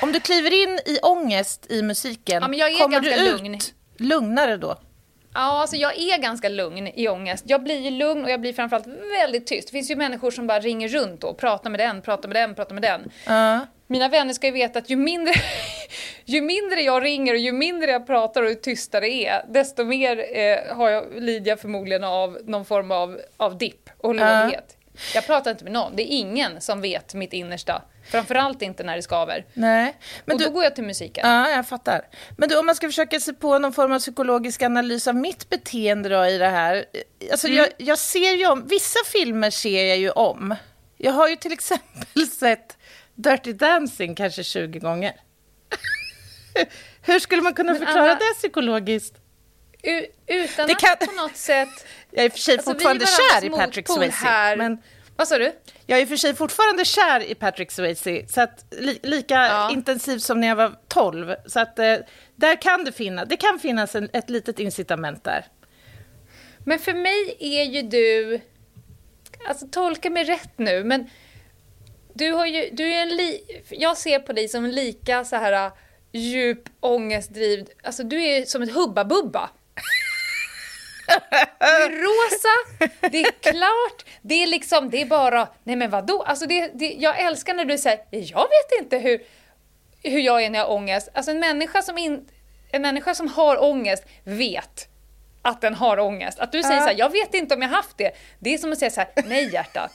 Om 0.00 0.12
du 0.12 0.20
kliver 0.20 0.50
in 0.62 0.78
i 0.86 0.98
ångest 1.02 1.66
i 1.70 1.82
musiken, 1.82 2.54
Ja, 2.54 2.68
kommer 2.78 3.00
du 3.00 3.14
ut 3.14 3.40
lugn. 3.42 3.58
lugnare 3.96 4.56
då? 4.56 4.78
Ja, 5.34 5.60
alltså 5.60 5.76
jag 5.76 5.98
är 5.98 6.18
ganska 6.18 6.48
lugn 6.48 6.86
i 6.86 7.08
ångest. 7.08 7.44
Jag 7.46 7.62
blir 7.62 7.80
ju 7.80 7.90
lugn 7.90 8.24
och 8.24 8.30
jag 8.30 8.40
blir 8.40 8.52
framförallt 8.52 8.86
väldigt 9.20 9.46
tyst. 9.46 9.68
Det 9.68 9.72
finns 9.72 9.90
ju 9.90 9.96
människor 9.96 10.30
som 10.30 10.46
bara 10.46 10.60
ringer 10.60 10.88
runt 10.88 11.24
och 11.24 11.38
pratar 11.38 11.70
med 11.70 11.80
den, 11.80 12.02
pratar 12.02 12.28
med 12.28 12.36
den, 12.36 12.54
pratar 12.54 12.74
med 12.74 12.82
den. 12.82 13.10
Ja. 13.26 13.66
Mina 13.86 14.08
vänner 14.08 14.32
ska 14.32 14.46
ju 14.46 14.52
veta 14.52 14.78
att 14.78 14.90
ju 14.90 14.96
mindre, 14.96 15.34
ju 16.24 16.42
mindre 16.42 16.80
jag 16.80 17.04
ringer 17.04 17.32
och 17.32 17.38
ju 17.38 17.52
mindre 17.52 17.90
jag 17.90 18.06
pratar 18.06 18.42
och 18.42 18.48
ju 18.48 18.54
tystare 18.54 19.06
det 19.06 19.26
är, 19.26 19.44
desto 19.48 19.84
mer 19.84 20.38
eh, 20.38 20.76
har 20.76 20.90
jag, 20.90 21.04
lider 21.16 21.50
jag 21.50 21.60
förmodligen 21.60 22.04
av 22.04 22.38
någon 22.44 22.64
form 22.64 22.90
av, 22.90 23.20
av 23.36 23.58
dipp 23.58 23.90
och 23.98 24.14
låghet. 24.14 24.76
Jag 25.14 25.26
pratar 25.26 25.50
inte 25.50 25.64
med 25.64 25.72
någon. 25.72 25.96
Det 25.96 26.02
är 26.02 26.16
ingen 26.16 26.60
som 26.60 26.80
vet 26.80 27.14
mitt 27.14 27.32
innersta. 27.32 27.82
Framförallt 28.10 28.62
inte 28.62 28.82
när 28.82 28.96
det 28.96 29.02
skaver. 29.02 29.44
Nej. 29.54 29.96
Men 30.24 30.34
och 30.34 30.38
du, 30.40 30.44
då 30.46 30.50
går 30.52 30.64
jag 30.64 30.74
till 30.74 30.84
musiken. 30.84 31.28
Ja, 31.30 31.50
jag 31.50 31.68
fattar. 31.68 32.02
Men 32.38 32.48
du, 32.48 32.58
om 32.58 32.66
man 32.66 32.74
ska 32.74 32.86
försöka 32.88 33.20
se 33.20 33.32
på 33.32 33.58
någon 33.58 33.72
form 33.72 33.92
av 33.92 33.98
psykologisk 33.98 34.62
analys 34.62 35.08
av 35.08 35.14
mitt 35.16 35.48
beteende 35.50 36.08
då 36.08 36.26
i 36.26 36.38
det 36.38 36.48
här. 36.48 36.84
Alltså, 37.30 37.48
jag, 37.48 37.68
jag 37.76 37.98
ser 37.98 38.32
ju 38.32 38.46
om, 38.46 38.66
vissa 38.66 38.98
filmer 39.12 39.50
ser 39.50 39.84
jag 39.86 39.98
ju 39.98 40.10
om. 40.10 40.54
Jag 40.96 41.12
har 41.12 41.28
ju 41.28 41.36
till 41.36 41.52
exempel 41.52 42.26
sett 42.40 42.76
Dirty 43.14 43.52
Dancing 43.52 44.14
kanske 44.14 44.42
20 44.44 44.78
gånger. 44.78 45.12
Hur 47.02 47.18
skulle 47.18 47.42
man 47.42 47.54
kunna 47.54 47.72
Men 47.72 47.86
förklara 47.86 48.10
Anna- 48.12 48.18
det 48.18 48.34
psykologiskt? 48.38 49.14
U- 49.82 50.06
utan 50.26 50.66
Det 50.66 50.72
att 50.72 50.80
kan- 50.80 50.96
på 51.08 51.12
något 51.22 51.36
sätt... 51.36 51.68
Jag 52.10 52.20
är 52.20 52.26
i 52.26 52.28
och 52.28 52.32
för 52.32 52.38
sig 52.38 52.54
Alltså, 52.54 52.70
fortfarande 52.72 53.06
kär 53.06 53.44
i 53.44 53.50
Patrick 53.50 53.88
Swayze. 53.88 54.56
Men 54.56 54.78
Vad 55.16 55.28
sa 55.28 55.38
du? 55.38 55.52
jag 55.86 56.00
är 56.00 56.06
för 56.06 56.16
sig 56.16 56.34
fortfarande 56.34 56.84
kär 56.84 57.20
i 57.30 57.34
Patrick 57.34 57.70
Swayze, 57.70 58.24
så 58.28 58.40
att, 58.40 58.64
li, 58.70 58.98
lika 59.02 59.34
Ja. 59.34 59.70
intensivt 59.72 60.22
som 60.22 60.40
när 60.40 60.48
jag 60.48 60.56
var 60.56 60.74
12. 60.88 61.34
Så 61.46 61.60
att 61.60 61.78
eh, 61.78 61.96
där 62.36 62.62
kan 62.62 62.84
det 62.84 62.92
finnas, 62.92 63.28
det 63.28 63.36
kan 63.36 63.58
finnas 63.58 63.94
en, 63.94 64.08
ett 64.12 64.30
litet 64.30 64.58
incitament 64.58 65.24
där. 65.24 65.46
Men 66.64 66.78
för 66.78 66.94
mig 66.94 67.36
är 67.40 67.64
ju 67.64 67.82
du... 67.82 68.40
Alltså 69.48 69.66
tolka 69.66 70.10
mig 70.10 70.24
rätt 70.24 70.58
nu, 70.58 70.84
men 70.84 71.10
du 72.14 72.32
har 72.32 72.46
ju... 72.46 72.70
Du 72.72 72.94
är 72.94 73.02
en 73.02 73.08
li, 73.16 73.40
jag 73.70 73.96
ser 73.96 74.18
på 74.18 74.32
dig 74.32 74.48
som 74.48 74.64
en 74.64 74.70
lika 74.70 75.24
så 75.24 75.36
här 75.36 75.66
äh, 75.66 75.72
djup 76.12 76.68
ångestdriv... 76.80 77.66
Alltså 77.82 78.02
du 78.02 78.24
är 78.24 78.44
som 78.44 78.62
ett 78.62 78.72
hubba-bubba. 78.74 79.48
Du 81.58 81.66
är 81.66 81.90
rosa, 81.90 82.88
det 83.10 83.20
är 83.20 83.30
klart, 83.52 84.04
det 84.22 84.34
är 84.42 84.46
liksom, 84.46 84.90
det 84.90 85.00
är 85.00 85.06
bara, 85.06 85.48
nej 85.64 85.76
men 85.76 85.90
vadå? 85.90 86.22
Alltså 86.22 86.46
det, 86.46 86.70
det, 86.74 86.86
jag 86.98 87.20
älskar 87.20 87.54
när 87.54 87.64
du 87.64 87.78
säger, 87.78 88.00
jag 88.10 88.42
vet 88.42 88.80
inte 88.82 88.98
hur, 88.98 89.22
hur 90.02 90.20
jag 90.20 90.42
är 90.42 90.50
när 90.50 90.58
jag 90.58 90.66
har 90.66 90.74
ångest. 90.74 91.08
Alltså 91.14 91.30
en 91.30 91.40
människa 91.40 91.82
som, 91.82 91.98
in, 91.98 92.28
en 92.72 92.82
människa 92.82 93.14
som 93.14 93.28
har 93.28 93.62
ångest 93.62 94.04
vet 94.24 94.88
att 95.42 95.60
den 95.60 95.74
har 95.74 95.98
ångest. 95.98 96.38
Att 96.38 96.52
du 96.52 96.62
säger 96.62 96.80
så 96.80 96.86
här, 96.86 96.94
jag 96.98 97.10
vet 97.12 97.34
inte 97.34 97.54
om 97.54 97.62
jag 97.62 97.68
haft 97.68 97.98
det. 97.98 98.12
Det 98.38 98.54
är 98.54 98.58
som 98.58 98.72
att 98.72 98.78
säga 98.78 98.90
så 98.90 99.00
här, 99.00 99.10
nej 99.26 99.52
hjärtat. 99.52 99.92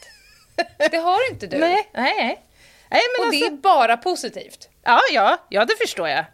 Det 0.91 0.97
har 0.97 1.31
inte 1.31 1.47
du. 1.47 1.57
Nej, 1.57 1.89
nej, 1.93 2.13
nej. 2.17 3.01
men 3.17 3.25
Och 3.25 3.31
det 3.31 3.37
alltså, 3.37 3.53
är 3.53 3.57
bara 3.57 3.97
positivt. 3.97 4.69
ja, 4.83 4.99
ja, 5.13 5.37
ja, 5.49 5.65
det 5.65 5.75
förstår 5.75 6.09
jag. 6.09 6.25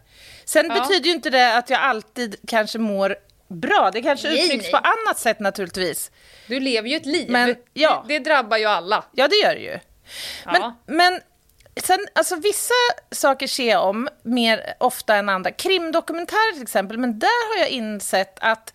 Sen 0.44 0.66
Ja. 0.68 0.74
betyder 0.80 1.06
ju 1.06 1.12
inte 1.12 1.30
det 1.30 1.56
att 1.56 1.70
jag 1.70 1.80
alltid 1.80 2.36
kanske 2.48 2.78
mår 2.78 3.16
bra. 3.54 3.90
Det 3.92 4.02
kanske 4.02 4.28
Nej, 4.28 4.44
uttrycks 4.44 4.62
nej. 4.62 4.72
på 4.72 4.76
annat 4.76 5.18
sätt 5.18 5.40
naturligtvis. 5.40 6.10
Du 6.46 6.60
lever 6.60 6.88
ju 6.88 6.96
ett 6.96 7.06
liv. 7.06 7.30
Men, 7.30 7.56
ja. 7.72 8.04
det, 8.08 8.18
det 8.18 8.24
drabbar 8.24 8.56
ju 8.56 8.64
alla. 8.64 9.04
Ja, 9.12 9.28
det 9.28 9.36
gör 9.36 9.54
det 9.54 9.60
ju. 9.60 9.78
Men, 10.46 10.60
Ja. 10.62 10.74
men 10.86 11.20
sen, 11.82 11.98
alltså 12.14 12.36
vissa 12.36 12.74
saker 13.10 13.46
ser 13.46 13.70
jag 13.70 13.88
om 13.88 14.08
mer 14.22 14.74
ofta 14.80 15.16
än 15.16 15.28
andra. 15.28 15.50
Krimdokumentärer 15.50 16.52
till 16.52 16.62
exempel, 16.62 16.98
men 16.98 17.18
där 17.18 17.54
har 17.54 17.60
jag 17.60 17.68
insett 17.70 18.38
att 18.40 18.72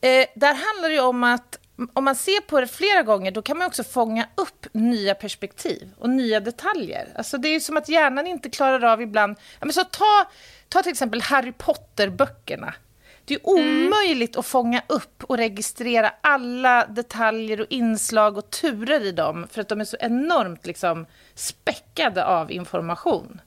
eh, 0.00 0.26
där 0.34 0.54
handlar 0.54 0.88
det 0.88 1.00
om 1.00 1.24
att 1.24 1.56
om 1.92 2.04
man 2.04 2.16
ser 2.16 2.40
på 2.40 2.60
det 2.60 2.66
flera 2.66 3.02
gånger, 3.02 3.30
då 3.30 3.42
kan 3.42 3.58
man 3.58 3.66
också 3.66 3.84
fånga 3.84 4.28
upp 4.34 4.66
nya 4.72 5.14
perspektiv 5.14 5.90
och 5.98 6.10
nya 6.10 6.40
detaljer. 6.40 7.08
Alltså 7.16 7.38
det 7.38 7.48
är 7.48 7.60
som 7.60 7.76
att 7.76 7.88
hjärnan 7.88 8.26
inte 8.26 8.50
klarar 8.50 8.84
av 8.92 9.02
ibland... 9.02 9.36
Ja, 9.60 9.66
men 9.66 9.72
så 9.72 9.84
ta, 9.84 10.30
ta 10.68 10.82
till 10.82 10.92
exempel 10.92 11.22
Harry 11.22 11.52
Potter-böckerna. 11.52 12.74
Det 13.30 13.34
är 13.34 13.48
omöjligt 13.48 14.36
att 14.36 14.46
fånga 14.46 14.82
upp 14.86 15.24
och 15.24 15.36
registrera 15.36 16.12
alla 16.20 16.86
detaljer 16.86 17.60
och 17.60 17.66
inslag 17.70 18.38
och 18.38 18.50
turer 18.50 19.00
i 19.06 19.12
dem, 19.12 19.48
för 19.50 19.60
att 19.60 19.68
de 19.68 19.80
är 19.80 19.84
så 19.84 19.96
enormt 20.00 20.66
liksom, 20.66 21.06
späckade 21.34 22.24
av 22.24 22.52
information. 22.52 23.40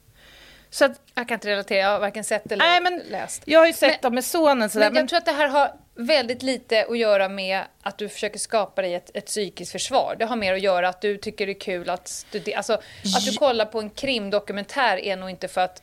Så 0.69 0.85
att, 0.85 1.01
jag 1.15 1.27
kan 1.27 1.35
inte 1.35 1.47
relatera, 1.47 1.79
jag 1.79 1.89
har 1.89 1.99
varken 1.99 2.23
sett 2.23 2.51
eller 2.51 2.65
nej, 2.65 2.81
men 2.81 3.01
läst. 3.09 3.43
Jag 3.45 3.59
har 3.59 3.67
ju 3.67 3.73
sett 3.73 3.89
men, 3.89 3.99
dem 4.01 4.15
med 4.15 4.25
sonen. 4.25 4.69
Sådär, 4.69 4.85
men 4.85 4.95
jag 4.95 5.01
men... 5.01 5.07
tror 5.07 5.17
att 5.17 5.25
det 5.25 5.31
här 5.31 5.47
har 5.47 5.71
väldigt 5.95 6.43
lite 6.43 6.85
att 6.89 6.97
göra 6.97 7.29
med 7.29 7.61
att 7.81 7.97
du 7.97 8.09
försöker 8.09 8.39
skapa 8.39 8.81
dig 8.81 8.93
ett, 8.93 9.11
ett 9.13 9.25
psykiskt 9.25 9.71
försvar. 9.71 10.15
Det 10.19 10.25
har 10.25 10.35
mer 10.35 10.53
att 10.53 10.61
göra 10.61 10.89
att 10.89 11.01
du 11.01 11.17
tycker 11.17 11.45
det 11.45 11.51
är 11.51 11.59
kul 11.59 11.89
att 11.89 12.07
studera. 12.07 12.57
Alltså, 12.57 12.73
att 13.17 13.25
du 13.25 13.37
kollar 13.37 13.65
på 13.65 13.79
en 13.79 13.89
krimdokumentär 13.89 14.97
är 14.97 15.15
nog 15.15 15.29
inte 15.29 15.47
för 15.47 15.61
att 15.61 15.82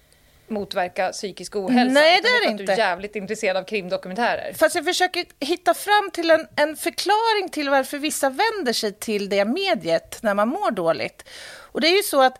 motverka 0.51 1.13
psykisk 1.13 1.57
ohälsa. 1.57 2.01
Nej, 2.01 2.21
det 2.23 2.29
är 2.29 2.47
det 2.47 2.51
inte. 2.51 2.65
Du 2.65 2.73
är 2.73 2.79
jävligt 2.79 3.17
intresserad 3.17 3.57
av 3.57 3.65
krimdokumentärer. 3.65 4.53
Fast 4.53 4.75
jag 4.75 4.85
försöker 4.85 5.25
hitta 5.41 5.75
fram 5.75 6.11
till 6.13 6.31
en, 6.31 6.47
en 6.57 6.77
förklaring 6.77 7.49
till 7.53 7.71
varför 7.71 7.99
vissa 7.99 8.31
vänder 8.31 8.73
sig 8.73 8.93
till 8.93 9.29
det 9.29 9.45
mediet 9.45 10.19
när 10.23 10.35
man 10.35 10.49
mår 10.49 10.71
dåligt. 10.71 11.29
Och 11.59 11.81
det 11.81 11.89
är 11.89 11.97
ju 11.97 12.03
så 12.03 12.23
att 12.23 12.39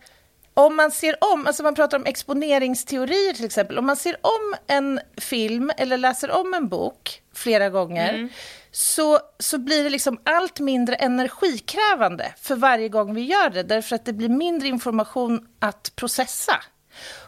om 0.53 0.75
man 0.75 0.91
ser 0.91 1.15
om, 1.33 1.47
alltså 1.47 1.63
man 1.63 1.75
pratar 1.75 1.97
om 1.97 2.05
exponeringsteorier 2.05 3.33
till 3.33 3.45
exempel, 3.45 3.77
om 3.77 3.85
man 3.85 3.95
ser 3.95 4.17
om 4.21 4.55
en 4.67 4.99
film 5.17 5.71
eller 5.77 5.97
läser 5.97 6.31
om 6.31 6.53
en 6.53 6.67
bok 6.67 7.21
flera 7.33 7.69
gånger 7.69 8.13
mm. 8.13 8.29
så, 8.71 9.19
så 9.39 9.57
blir 9.57 9.83
det 9.83 9.89
liksom 9.89 10.19
allt 10.23 10.59
mindre 10.59 10.95
energikrävande 10.95 12.33
för 12.41 12.55
varje 12.55 12.89
gång 12.89 13.13
vi 13.13 13.21
gör 13.21 13.49
det, 13.49 13.63
därför 13.63 13.95
att 13.95 14.05
det 14.05 14.13
blir 14.13 14.29
mindre 14.29 14.67
information 14.67 15.47
att 15.59 15.95
processa. 15.95 16.63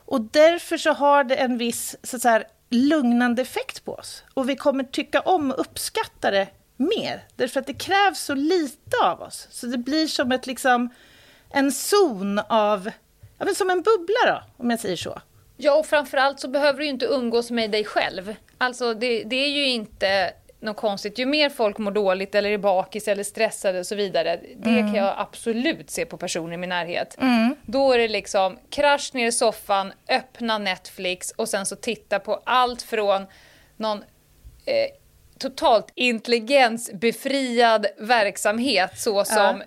Och 0.05 0.21
därför 0.21 0.77
så 0.77 0.93
har 0.93 1.23
det 1.23 1.35
en 1.35 1.57
viss 1.57 1.95
så 2.03 2.15
att 2.15 2.21
säga, 2.21 2.43
lugnande 2.69 3.41
effekt 3.41 3.85
på 3.85 3.93
oss. 3.93 4.23
Och 4.33 4.49
vi 4.49 4.55
kommer 4.55 4.83
tycka 4.83 5.19
om 5.19 5.51
och 5.51 5.59
uppskatta 5.59 6.31
det 6.31 6.47
mer, 6.77 7.23
därför 7.35 7.59
att 7.59 7.67
det 7.67 7.73
krävs 7.73 8.19
så 8.19 8.33
lite 8.33 8.97
av 9.03 9.21
oss. 9.21 9.47
Så 9.51 9.67
det 9.67 9.77
blir 9.77 10.07
som 10.07 10.31
ett, 10.31 10.47
liksom, 10.47 10.89
en 11.49 11.71
zon 11.71 12.39
av 12.39 12.91
ja, 13.37 13.45
men 13.45 13.55
som 13.55 13.69
en 13.69 13.81
bubbla 13.81 14.25
då, 14.25 14.43
om 14.57 14.69
jag 14.69 14.79
säger 14.79 14.95
så. 14.95 15.21
Ja, 15.57 15.79
och 15.79 15.85
framförallt 15.85 16.39
så 16.39 16.47
behöver 16.47 16.79
du 16.79 16.85
ju 16.85 16.89
inte 16.89 17.05
umgås 17.05 17.51
med 17.51 17.71
dig 17.71 17.83
själv. 17.83 18.35
Alltså 18.57 18.93
det, 18.93 19.23
det 19.23 19.35
är 19.35 19.49
ju 19.49 19.67
inte 19.67 20.33
något 20.63 20.77
konstigt. 20.77 21.19
Ju 21.19 21.25
mer 21.25 21.49
folk 21.49 21.77
mår 21.77 21.91
dåligt 21.91 22.35
eller 22.35 22.49
är 22.49 22.57
bakis 22.57 23.07
eller 23.07 23.23
stressade 23.23 23.79
och 23.79 23.87
så 23.87 23.95
vidare. 23.95 24.39
Det 24.57 24.69
mm. 24.69 24.85
kan 24.85 24.95
jag 24.95 25.13
absolut 25.17 25.89
se 25.89 26.05
på 26.05 26.17
personer 26.17 26.53
i 26.53 26.57
min 26.57 26.69
närhet. 26.69 27.17
Mm. 27.21 27.55
Då 27.65 27.91
är 27.93 27.97
det 27.97 28.07
liksom 28.07 28.59
krasch 28.69 29.11
ner 29.13 29.27
i 29.27 29.31
soffan, 29.31 29.93
öppna 30.09 30.57
Netflix 30.57 31.31
och 31.31 31.49
sen 31.49 31.65
så 31.65 31.75
titta 31.75 32.19
på 32.19 32.41
allt 32.43 32.81
från 32.81 33.25
någon 33.77 33.97
eh, 34.65 34.87
totalt 35.37 35.91
intelligensbefriad 35.95 37.85
verksamhet 37.97 38.99
såsom 38.99 39.35
ja 39.37 39.65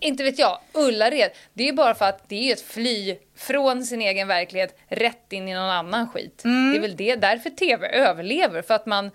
inte 0.00 0.22
vet 0.22 0.38
jag, 0.38 0.58
Ullared. 0.72 1.30
Det 1.52 1.68
är 1.68 1.72
bara 1.72 1.94
för 1.94 2.04
att 2.04 2.28
det 2.28 2.48
är 2.48 2.52
ett 2.52 2.60
fly 2.60 3.16
från 3.36 3.84
sin 3.84 4.02
egen 4.02 4.28
verklighet 4.28 4.78
rätt 4.88 5.32
in 5.32 5.48
i 5.48 5.54
någon 5.54 5.70
annan 5.70 6.08
skit. 6.08 6.44
Mm. 6.44 6.72
Det 6.72 6.78
är 6.78 6.80
väl 6.80 6.96
det, 6.96 7.16
därför 7.16 7.50
tv 7.50 7.86
överlever, 7.88 8.62
för 8.62 8.74
att 8.74 8.86
man 8.86 9.10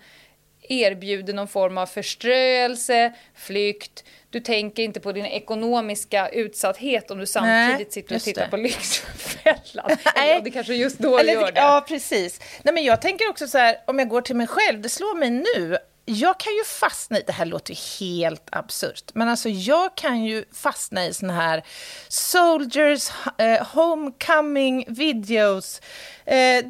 erbjuder 0.68 1.34
någon 1.34 1.48
form 1.48 1.78
av 1.78 1.86
förströelse, 1.86 3.12
flykt. 3.34 4.04
Du 4.30 4.40
tänker 4.40 4.82
inte 4.82 5.00
på 5.00 5.12
din 5.12 5.26
ekonomiska 5.26 6.28
utsatthet 6.28 7.10
om 7.10 7.18
du 7.18 7.26
samtidigt 7.26 7.78
Nej, 7.78 7.86
sitter 7.90 8.16
och 8.16 8.22
tittar 8.22 8.44
det. 8.44 8.50
på 8.50 8.56
Lyxfällan. 8.56 9.96
Nej. 10.16 10.40
det 10.44 10.50
kanske 10.50 10.74
just 10.74 10.98
då 10.98 11.18
Eller, 11.18 11.32
gör 11.32 11.52
det. 11.52 11.60
Ja, 11.60 11.84
precis. 11.88 12.40
Nej, 12.62 12.74
men 12.74 12.84
jag 12.84 13.02
tänker 13.02 13.30
också 13.30 13.48
så 13.48 13.58
här, 13.58 13.76
om 13.86 13.98
jag 13.98 14.08
går 14.08 14.20
till 14.20 14.36
mig 14.36 14.46
själv, 14.46 14.80
det 14.80 14.88
slår 14.88 15.16
mig 15.16 15.30
nu 15.30 15.78
jag 16.06 16.40
kan 16.40 16.52
ju 16.52 16.64
fastna 16.64 17.18
i, 17.18 17.22
det 17.26 17.32
här 17.32 17.44
låter 17.46 17.74
ju 17.74 18.06
helt 18.06 18.48
absurt, 18.52 19.10
men 19.14 19.28
alltså 19.28 19.48
jag 19.48 19.94
kan 19.94 20.24
ju 20.24 20.44
fastna 20.52 21.06
i 21.06 21.14
såna 21.14 21.32
här 21.32 21.62
soldiers 22.08 23.10
eh, 23.38 23.66
homecoming 23.66 24.84
videos. 24.88 25.80
Eh, 26.26 26.64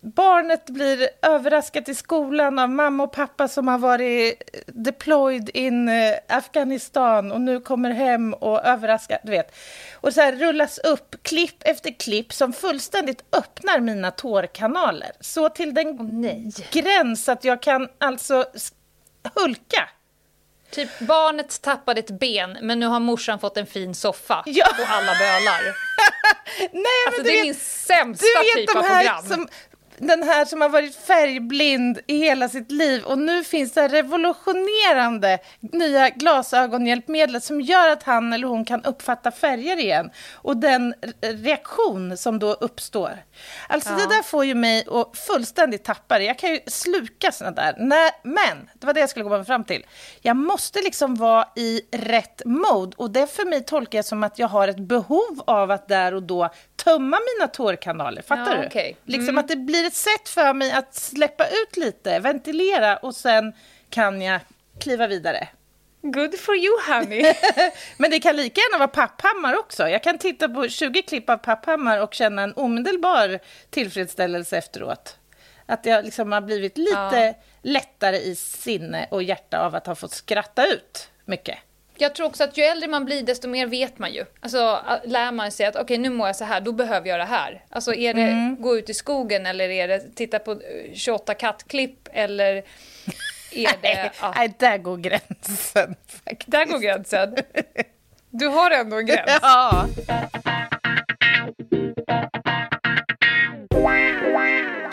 barnet 0.00 0.66
blir 0.66 1.08
överraskat 1.22 1.88
i 1.88 1.94
skolan 1.94 2.58
av 2.58 2.70
mamma 2.70 3.02
och 3.02 3.12
pappa 3.12 3.48
som 3.48 3.68
har 3.68 3.78
varit 3.78 4.42
deployed 4.66 5.50
in 5.54 5.88
eh, 5.88 6.14
Afghanistan 6.28 7.32
och 7.32 7.40
nu 7.40 7.60
kommer 7.60 7.90
hem 7.90 8.34
och 8.34 8.64
överraskar, 8.64 9.18
du 9.24 9.30
vet. 9.30 9.54
Och 9.94 10.14
så 10.14 10.20
här 10.20 10.32
rullas 10.32 10.78
upp 10.78 11.16
klipp 11.22 11.62
efter 11.62 11.90
klipp 11.90 12.32
som 12.32 12.52
fullständigt 12.52 13.24
öppnar 13.32 13.80
mina 13.80 14.10
tårkanaler. 14.10 15.10
Så 15.20 15.48
till 15.48 15.74
den 15.74 15.88
oh, 15.88 16.50
gräns 16.72 17.28
att 17.28 17.44
jag 17.44 17.62
kan 17.62 17.88
alltså 17.98 18.44
hulka. 19.34 19.88
Typ 20.70 20.98
barnet 20.98 21.62
tappade 21.62 22.00
ett 22.00 22.10
ben 22.10 22.58
men 22.60 22.80
nu 22.80 22.86
har 22.86 23.00
morsan 23.00 23.38
fått 23.38 23.56
en 23.56 23.66
fin 23.66 23.94
soffa 23.94 24.42
ja. 24.46 24.66
och 24.78 24.90
alla 24.90 25.12
bölar. 25.18 25.62
Nej, 26.58 26.70
men 26.72 26.84
alltså, 27.06 27.22
det 27.22 27.30
är 27.30 27.34
vet, 27.34 27.44
min 27.44 27.54
sämsta 27.54 28.26
typ 28.56 28.76
av 28.76 28.82
program. 28.82 29.26
Som, 29.26 29.48
den 30.00 30.22
här 30.22 30.44
som 30.44 30.60
har 30.60 30.68
varit 30.68 30.96
färgblind 30.96 31.98
i 32.06 32.18
hela 32.18 32.48
sitt 32.48 32.70
liv 32.70 33.04
och 33.04 33.18
nu 33.18 33.44
finns 33.44 33.72
det 33.72 33.88
revolutionerande 33.88 35.38
nya 35.60 36.08
glasögonhjälpmedel 36.08 37.40
som 37.40 37.60
gör 37.60 37.88
att 37.88 38.02
han 38.02 38.32
eller 38.32 38.46
hon 38.46 38.64
kan 38.64 38.84
uppfatta 38.84 39.30
färger 39.30 39.76
igen 39.76 40.10
och 40.32 40.56
den 40.56 40.94
reaktion 41.20 42.16
som 42.16 42.38
då 42.38 42.52
uppstår. 42.52 43.10
Alltså 43.68 43.90
ja. 43.90 43.96
det 43.96 44.06
där 44.06 44.22
får 44.22 44.44
ju 44.44 44.54
mig 44.54 44.84
att 44.90 45.18
fullständigt 45.18 45.84
tappa 45.84 46.18
det. 46.18 46.24
Jag 46.24 46.38
kan 46.38 46.50
ju 46.50 46.60
sluka 46.66 47.32
såna 47.32 47.50
där. 47.50 47.74
Nej, 47.78 48.10
men, 48.22 48.70
det 48.74 48.86
var 48.86 48.94
det 48.94 49.00
jag 49.00 49.10
skulle 49.10 49.24
komma 49.24 49.44
fram 49.44 49.64
till. 49.64 49.86
Jag 50.20 50.36
måste 50.36 50.82
liksom 50.82 51.14
vara 51.14 51.48
i 51.56 51.80
rätt 51.92 52.42
mode 52.44 52.96
och 52.96 53.10
det 53.10 53.26
för 53.26 53.44
mig 53.44 53.64
tolkar 53.64 53.98
jag 53.98 54.04
som 54.04 54.24
att 54.24 54.38
jag 54.38 54.48
har 54.48 54.68
ett 54.68 54.80
behov 54.80 55.42
av 55.46 55.70
att 55.70 55.88
där 55.88 56.14
och 56.14 56.22
då 56.22 56.50
tömma 56.84 57.18
mina 57.38 57.48
tårkanaler. 57.48 58.22
Fattar 58.22 58.54
ja, 58.54 58.60
du? 58.60 58.66
Okay. 58.66 58.94
Liksom 59.04 59.28
mm. 59.28 59.38
att 59.38 59.48
det 59.48 59.56
blir 59.56 59.89
ett 59.90 59.96
sätt 59.96 60.28
för 60.28 60.54
mig 60.54 60.72
att 60.72 60.94
släppa 60.94 61.46
ut 61.46 61.76
lite, 61.76 62.18
ventilera 62.18 62.96
och 62.96 63.14
sen 63.14 63.52
kan 63.90 64.22
jag 64.22 64.40
kliva 64.80 65.06
vidare. 65.06 65.48
Good 66.02 66.38
for 66.38 66.56
you 66.56 66.72
honey. 66.88 67.34
Men 67.96 68.10
det 68.10 68.20
kan 68.20 68.36
lika 68.36 68.60
gärna 68.60 68.78
vara 68.78 68.88
Papphammar 68.88 69.58
också. 69.58 69.88
Jag 69.88 70.02
kan 70.02 70.18
titta 70.18 70.48
på 70.48 70.68
20 70.68 71.02
klipp 71.02 71.30
av 71.30 71.36
Papphammar 71.36 72.02
och 72.02 72.14
känna 72.14 72.42
en 72.42 72.52
omedelbar 72.52 73.38
tillfredsställelse 73.70 74.58
efteråt. 74.58 75.18
Att 75.66 75.86
jag 75.86 76.04
liksom 76.04 76.32
har 76.32 76.40
blivit 76.40 76.78
lite 76.78 77.24
ja. 77.26 77.34
lättare 77.62 78.16
i 78.16 78.36
sinne 78.36 79.08
och 79.10 79.22
hjärta 79.22 79.58
av 79.58 79.74
att 79.74 79.86
ha 79.86 79.94
fått 79.94 80.12
skratta 80.12 80.66
ut 80.66 81.10
mycket. 81.24 81.58
Jag 82.00 82.14
tror 82.14 82.26
också 82.26 82.44
att 82.44 82.56
ju 82.56 82.62
äldre 82.62 82.88
man 82.88 83.04
blir 83.04 83.22
desto 83.22 83.48
mer 83.48 83.66
vet 83.66 83.98
man 83.98 84.12
ju. 84.12 84.24
Alltså 84.40 84.80
lär 85.04 85.32
man 85.32 85.52
sig 85.52 85.66
att 85.66 85.74
okej 85.74 85.84
okay, 85.84 85.98
nu 85.98 86.10
mår 86.10 86.26
jag 86.26 86.36
så 86.36 86.44
här, 86.44 86.60
då 86.60 86.72
behöver 86.72 87.08
jag 87.08 87.20
det 87.20 87.24
här. 87.24 87.64
Alltså 87.68 87.94
är 87.94 88.14
det 88.14 88.22
mm. 88.22 88.56
gå 88.60 88.76
ut 88.76 88.90
i 88.90 88.94
skogen 88.94 89.46
eller 89.46 89.68
är 89.68 89.88
det 89.88 90.00
titta 90.14 90.38
på 90.38 90.60
28 90.94 91.34
kattklipp 91.34 92.08
eller 92.12 92.56
är 93.52 93.82
det... 93.82 94.10
Ja. 94.20 94.32
Nej, 94.36 94.54
där 94.58 94.78
går 94.78 94.96
gränsen. 94.96 95.94
Faktiskt. 96.24 96.50
Där 96.50 96.64
går 96.64 96.78
gränsen. 96.78 97.36
Du 98.30 98.46
har 98.46 98.70
ändå 98.70 98.98
en 98.98 99.06
gräns. 99.06 99.30
Ja. 99.42 99.86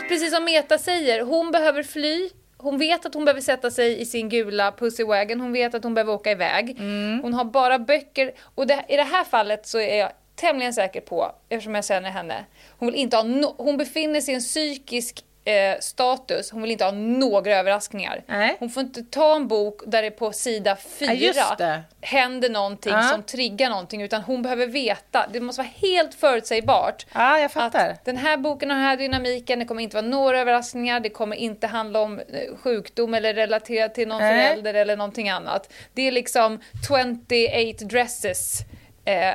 Precis 0.09 0.33
som 0.33 0.43
Meta 0.43 0.77
säger, 0.77 1.21
hon 1.21 1.51
behöver 1.51 1.83
fly 1.83 2.29
hon 2.57 2.77
vet 2.77 3.05
att 3.05 3.13
hon 3.13 3.25
behöver 3.25 3.41
sätta 3.41 3.71
sig 3.71 4.01
i 4.01 4.05
sin 4.05 4.29
gula 4.29 4.71
pussywagon, 4.71 5.39
hon 5.39 5.53
vet 5.53 5.75
att 5.75 5.83
hon 5.83 5.93
behöver 5.93 6.13
åka 6.13 6.31
iväg. 6.31 6.69
Mm. 6.79 7.19
Hon 7.23 7.33
har 7.33 7.45
bara 7.45 7.79
böcker. 7.79 8.33
Och 8.55 8.67
det, 8.67 8.85
i 8.87 8.95
det 8.95 9.03
här 9.03 9.23
fallet 9.23 9.67
så 9.67 9.79
är 9.79 9.99
jag 9.99 10.11
tämligen 10.35 10.73
säker 10.73 11.01
på, 11.01 11.31
eftersom 11.49 11.75
jag 11.75 11.85
känner 11.85 12.09
henne, 12.09 12.45
hon, 12.77 12.91
vill 12.91 12.99
inte 12.99 13.17
ha 13.17 13.23
no 13.23 13.55
hon 13.57 13.77
befinner 13.77 14.21
sig 14.21 14.31
i 14.31 14.35
en 14.35 14.41
psykisk 14.41 15.23
eh, 15.47 15.79
status. 15.79 16.51
Hon 16.51 16.61
vill 16.61 16.71
inte 16.71 16.83
ha 16.83 16.91
några 16.91 17.55
överraskningar. 17.55 18.23
Nej. 18.27 18.55
Hon 18.59 18.69
får 18.69 18.83
inte 18.83 19.03
ta 19.03 19.35
en 19.35 19.47
bok 19.47 19.81
där 19.85 20.01
det 20.01 20.11
på 20.11 20.31
sida 20.31 20.75
fyra 20.75 21.55
ja, 21.59 21.81
händer 22.01 22.49
någonting 22.49 22.93
ja. 22.93 23.01
som 23.01 23.23
triggar 23.23 23.69
någonting. 23.69 24.01
Utan 24.01 24.21
hon 24.21 24.41
behöver 24.41 24.67
veta. 24.67 25.27
Det 25.33 25.39
måste 25.39 25.61
vara 25.61 25.71
helt 25.75 26.15
förutsägbart. 26.15 27.05
Ja, 27.13 27.39
jag 27.39 27.51
fattar. 27.51 27.89
Att 27.89 28.05
den 28.05 28.17
här 28.17 28.37
boken 28.37 28.69
har 28.69 28.77
den 28.77 28.85
här 28.85 28.97
dynamiken. 28.97 29.59
Det 29.59 29.65
kommer 29.65 29.83
inte 29.83 29.95
vara 29.95 30.07
några 30.07 30.39
överraskningar. 30.39 30.99
Det 30.99 31.09
kommer 31.09 31.35
inte 31.35 31.67
handla 31.67 32.01
om 32.01 32.19
eh, 32.19 32.57
sjukdom 32.63 33.13
eller 33.13 33.33
relaterat 33.33 33.95
till 33.95 34.07
någon 34.07 34.21
Nej. 34.21 34.47
förälder 34.47 34.73
eller 34.73 34.97
någonting 34.97 35.29
annat. 35.29 35.73
Det 35.93 36.07
är 36.07 36.11
liksom 36.11 36.61
28 36.87 37.85
dresses. 37.85 38.59
Eh, 39.05 39.33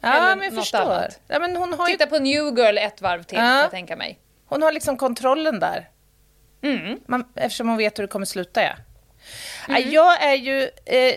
Ja, 0.00 0.36
men 0.36 0.42
jag 0.42 0.54
förstår. 0.54 1.08
Ja, 1.28 1.38
men 1.38 1.56
hon 1.56 1.72
har 1.72 1.86
Titta 1.86 2.04
ju... 2.04 2.10
på 2.10 2.18
New 2.18 2.58
Girl 2.58 2.78
ett 2.78 3.00
varv 3.00 3.22
till, 3.22 3.38
ja. 3.38 3.60
jag 3.60 3.70
tänka 3.70 3.96
mig. 3.96 4.18
Hon 4.46 4.62
har 4.62 4.72
liksom 4.72 4.96
kontrollen 4.96 5.60
där. 5.60 5.88
Mm. 6.62 7.00
Man, 7.06 7.24
eftersom 7.34 7.68
hon 7.68 7.76
vet 7.78 7.98
hur 7.98 8.02
det 8.02 8.08
kommer 8.08 8.26
sluta, 8.26 8.62
ja. 8.62 8.72
Mm. 9.68 9.90
Jag 9.90 10.22
är 10.24 10.34
ju... 10.34 10.62
Eh, 10.84 11.14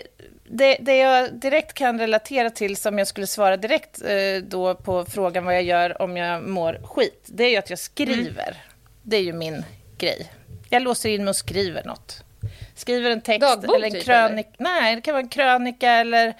det, 0.52 0.76
det, 0.80 0.96
jag 0.96 1.34
direkt 1.34 1.72
kan 1.74 1.98
relatera 1.98 2.50
till, 2.50 2.76
som 2.76 2.98
jag 2.98 3.06
skulle 3.06 3.26
svara 3.26 3.56
direkt 3.56 4.02
eh, 4.02 4.42
då 4.42 4.74
på 4.74 5.04
frågan 5.04 5.44
vad 5.44 5.54
jag 5.54 5.62
gör 5.62 6.02
om 6.02 6.16
jag 6.16 6.42
mår 6.42 6.80
skit, 6.84 7.24
det 7.26 7.44
är 7.44 7.50
ju 7.50 7.56
att 7.56 7.70
jag 7.70 7.78
skriver. 7.78 8.42
Mm. 8.48 8.56
Det 9.02 9.16
är 9.16 9.22
ju 9.22 9.32
min 9.32 9.64
grej. 9.98 10.32
Jag 10.70 10.82
låser 10.82 11.08
in 11.08 11.24
mig 11.24 11.30
och 11.30 11.36
skriver 11.36 11.84
något. 11.84 12.24
Skriver 12.74 13.10
en 13.10 13.20
text 13.20 13.40
Dagbok, 13.40 13.76
eller 13.76 13.86
en 13.86 13.92
typ, 13.92 14.04
krönika. 14.04 14.50
Nej, 14.58 14.96
det 14.96 15.00
kan 15.02 15.14
vara 15.14 15.22
en 15.22 15.28
krönika 15.28 15.90
eller... 15.92 16.34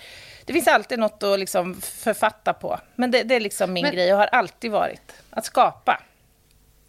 Det 0.44 0.52
finns 0.52 0.68
alltid 0.68 0.98
något 0.98 1.22
att 1.22 1.38
liksom 1.38 1.80
författa 1.80 2.52
på. 2.52 2.80
Men 2.94 3.10
det, 3.10 3.22
det 3.22 3.34
är 3.34 3.40
liksom 3.40 3.72
min 3.72 3.82
Men- 3.82 3.94
grej 3.94 4.12
och 4.12 4.18
har 4.18 4.26
alltid 4.26 4.70
varit. 4.70 5.12
Att 5.30 5.44
skapa. 5.44 6.02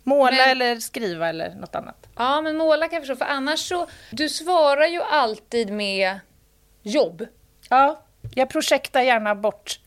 Måla 0.03 0.31
Men- 0.31 0.49
eller 0.49 0.75
skriva 0.79 1.29
eller 1.29 1.49
något 1.55 1.75
annat. 1.75 2.07
Ja, 2.17 2.41
men 2.41 2.57
måla 2.57 2.87
kan 2.87 2.93
jag 2.93 3.01
förstå, 3.01 3.15
för 3.25 3.25
annars 3.31 3.59
så... 3.59 3.87
Du 4.11 4.29
svarar 4.29 4.85
ju 4.87 5.01
alltid 5.01 5.69
med 5.71 6.19
jobb. 6.83 7.27
Ja, 7.69 8.01
jag 8.35 8.49
projektar 8.49 9.01
gärna 9.01 9.35
bort 9.35 9.79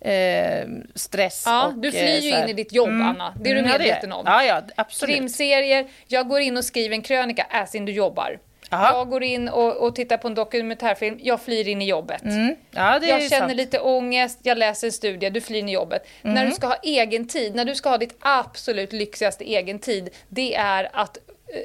eh, 0.00 0.66
stress 0.94 1.42
Ja, 1.46 1.66
och... 1.66 1.74
du 1.74 1.88
eh, 1.88 1.92
flyr 1.92 2.18
ju 2.20 2.28
in 2.42 2.48
i 2.48 2.52
ditt 2.52 2.72
jobb, 2.72 2.88
Anna. 2.88 3.34
Det 3.40 3.50
är 3.50 3.54
du 3.54 3.60
Mm, 3.60 3.70
medveten 3.72 4.12
om. 4.12 4.22
Ja, 4.26 4.44
ja, 4.44 4.62
absolut. 4.76 5.14
Krimserier, 5.16 5.86
jag 6.06 6.28
går 6.28 6.40
in 6.40 6.56
och 6.56 6.64
skriver 6.64 6.94
en 6.96 7.02
krönika, 7.02 7.46
as 7.50 7.74
in 7.74 7.84
du 7.84 7.92
jobbar. 7.92 8.38
Jaha. 8.70 8.92
Jag 8.92 9.08
går 9.08 9.22
in 9.22 9.48
och, 9.48 9.76
och 9.76 9.94
tittar 9.96 10.16
på 10.16 10.28
en 10.28 10.34
dokumentärfilm, 10.34 11.18
jag 11.22 11.42
flyr 11.42 11.68
in 11.68 11.82
i 11.82 11.88
jobbet. 11.88 12.22
Mm. 12.22 12.56
Ja, 12.70 12.92
Jag 12.94 13.02
känner 13.02 13.28
sant. 13.28 13.42
Mm. 13.42 13.56
lite 13.56 13.80
ångest, 13.80 14.38
jag 14.42 14.58
läser 14.58 14.86
en 14.86 14.92
studie, 14.92 15.30
du 15.30 15.40
flyr 15.40 15.58
in 15.58 15.68
i 15.68 15.72
jobbet. 15.72 16.06
När 16.22 16.46
du 16.46 16.52
ska 16.52 16.66
ha 16.66 16.76
egen 16.82 17.28
tid, 17.28 17.54
när 17.54 17.64
du 17.64 17.74
ska 17.74 17.88
ha 17.88 17.98
ditt 17.98 18.16
absolut 18.20 18.92
lyxigaste 18.92 19.44
egen 19.44 19.78
tid, 19.78 20.10
det 20.28 20.54
är 20.54 20.88
att 20.92 21.18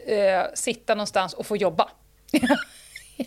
eh, 0.07 0.41
sitta 0.53 0.95
någonstans 0.95 1.33
och 1.33 1.45
få 1.45 1.57
jobba. 1.57 1.89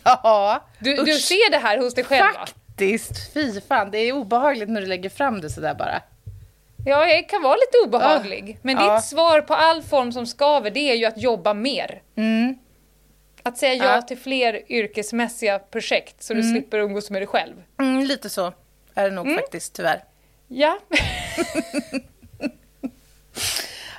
Ja, 0.04 0.64
Du, 0.78 0.94
usch. 0.98 1.04
du 1.06 1.12
ser 1.12 1.50
det 1.50 1.58
här 1.58 1.78
hos 1.78 1.94
dig 1.94 2.04
själv? 2.04 2.32
Faktiskt, 2.34 3.32
fy 3.34 3.60
fan. 3.60 3.90
Det 3.90 3.98
är 3.98 4.12
obehagligt 4.12 4.68
när 4.68 4.80
du 4.80 4.86
lägger 4.86 5.10
fram 5.10 5.40
det 5.40 5.50
sådär 5.50 5.74
bara. 5.74 6.02
Ja, 6.86 7.06
jag 7.06 7.28
kan 7.28 7.42
vara 7.42 7.54
lite 7.54 7.78
obehaglig. 7.88 8.58
Men 8.62 8.76
Ja. 8.76 8.94
ditt 8.96 9.04
svar 9.04 9.40
på 9.40 9.54
all 9.54 9.82
form 9.82 10.12
som 10.12 10.26
skaver, 10.26 10.70
det 10.70 10.80
är 10.90 10.94
ju 10.94 11.04
att 11.04 11.18
jobba 11.22 11.54
mer. 11.54 12.02
Att 13.42 13.58
säga 13.58 13.74
ja, 13.74 13.84
Ja. 13.84 13.92
Mm. 13.92 14.06
till 14.06 14.18
fler 14.18 14.72
yrkesmässiga 14.72 15.58
projekt 15.58 16.22
så 16.22 16.34
du 16.34 16.42
slipper 16.42 16.78
umgås 16.78 17.10
med 17.10 17.20
dig 17.22 17.26
själv. 17.26 17.54
Mm, 17.80 18.04
lite 18.04 18.30
så 18.30 18.52
är 18.94 19.04
det 19.10 19.14
nog 19.16 19.34
faktiskt, 19.34 19.74
tyvärr. 19.74 20.04
Ja. 20.48 20.78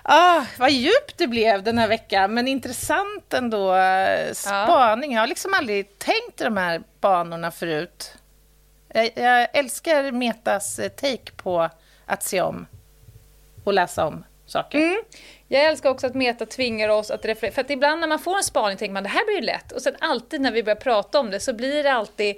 Ah, 0.05 0.45
vad 0.59 0.71
djupt 0.71 1.17
det 1.17 1.27
blev 1.27 1.63
den 1.63 1.77
här 1.77 1.87
veckan, 1.87 2.33
men 2.33 2.47
intressant 2.47 3.33
ändå. 3.33 3.75
eh, 3.75 4.33
Spaning. 4.33 5.13
Jag 5.13 5.19
har 5.21 5.27
liksom 5.27 5.53
aldrig 5.53 5.99
tänkt 5.99 6.37
de 6.37 6.57
här 6.57 6.83
banorna 7.01 7.51
förut. 7.51 8.13
Jag, 8.93 9.09
jag 9.15 9.47
älskar 9.53 10.11
Metas 10.11 10.79
eh, 10.79 10.89
take 10.89 11.31
på 11.35 11.69
att 12.05 12.23
se 12.23 12.41
om 12.41 12.65
och 13.63 13.73
läsa 13.73 14.05
om 14.05 14.23
saker. 14.53 14.97
Jag 15.47 15.65
älskar 15.65 15.89
också 15.89 16.07
att 16.07 16.15
Meta 16.15 16.45
tvingar 16.45 16.89
oss 16.89 17.11
att 17.11 17.25
referera. 17.25 17.53
För 17.53 17.61
att 17.61 17.69
ibland 17.69 18.01
när 18.01 18.07
man 18.07 18.19
får 18.19 18.37
en 18.37 18.43
spaning 18.43 18.77
tänker 18.77 18.93
man 18.93 19.03
det 19.03 19.09
här 19.09 19.25
blir 19.25 19.35
ju 19.35 19.41
lätt. 19.41 19.71
Och 19.71 19.81
sen 19.81 19.95
alltid 19.99 20.41
när 20.41 20.51
vi 20.51 20.63
börjar 20.63 20.75
prata 20.75 21.19
om 21.19 21.31
det 21.31 21.39
så 21.39 21.53
blir 21.53 21.83
det 21.83 21.91
alltid 21.91 22.35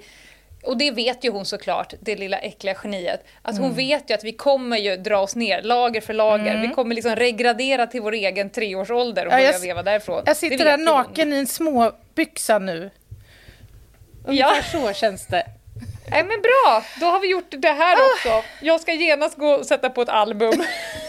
och 0.66 0.76
det 0.76 0.90
vet 0.90 1.24
ju 1.24 1.30
hon 1.30 1.44
såklart, 1.44 1.94
det 2.00 2.16
lilla 2.16 2.38
äckliga 2.38 2.76
geniet. 2.84 3.24
Att 3.42 3.58
hon 3.58 3.74
vet 3.74 4.10
ju 4.10 4.14
att 4.14 4.24
vi 4.24 4.32
kommer 4.32 4.76
ju 4.76 4.96
dra 4.96 5.18
oss 5.18 5.36
ner, 5.36 5.62
lager 5.62 6.00
för 6.00 6.14
lager. 6.14 6.62
Vi 6.62 6.68
kommer 6.68 6.94
liksom 6.94 7.16
regradera 7.16 7.86
till 7.86 8.00
vår 8.00 8.12
egen 8.12 8.50
treårsålder 8.50 9.26
och 9.26 9.32
Ja, 9.32 9.36
börja 9.36 9.58
veva 9.58 9.82
därifrån. 9.82 10.22
Jag 10.26 10.36
sitter 10.36 10.64
där 10.64 10.78
naken 10.78 11.32
i 11.32 11.36
en 11.36 11.46
småbyxa 11.46 12.58
nu. 12.58 12.90
Ungefär 14.26 14.62
så 14.62 14.92
känns 14.92 15.26
det. 15.26 15.46
Hon. 15.74 16.10
Nej 16.10 16.24
men 16.24 16.42
bra, 16.42 16.82
då 17.00 17.06
har 17.06 17.20
vi 17.20 17.30
gjort 17.30 17.50
det 17.50 17.72
här 17.72 17.96
också. 17.96 18.48
Jag 18.62 18.80
ska 18.80 18.92
genast 18.92 19.36
gå 19.36 19.48
och 19.48 19.66
sätta 19.66 19.90
på 19.90 20.02
ett 20.02 20.08
album. 20.08 20.52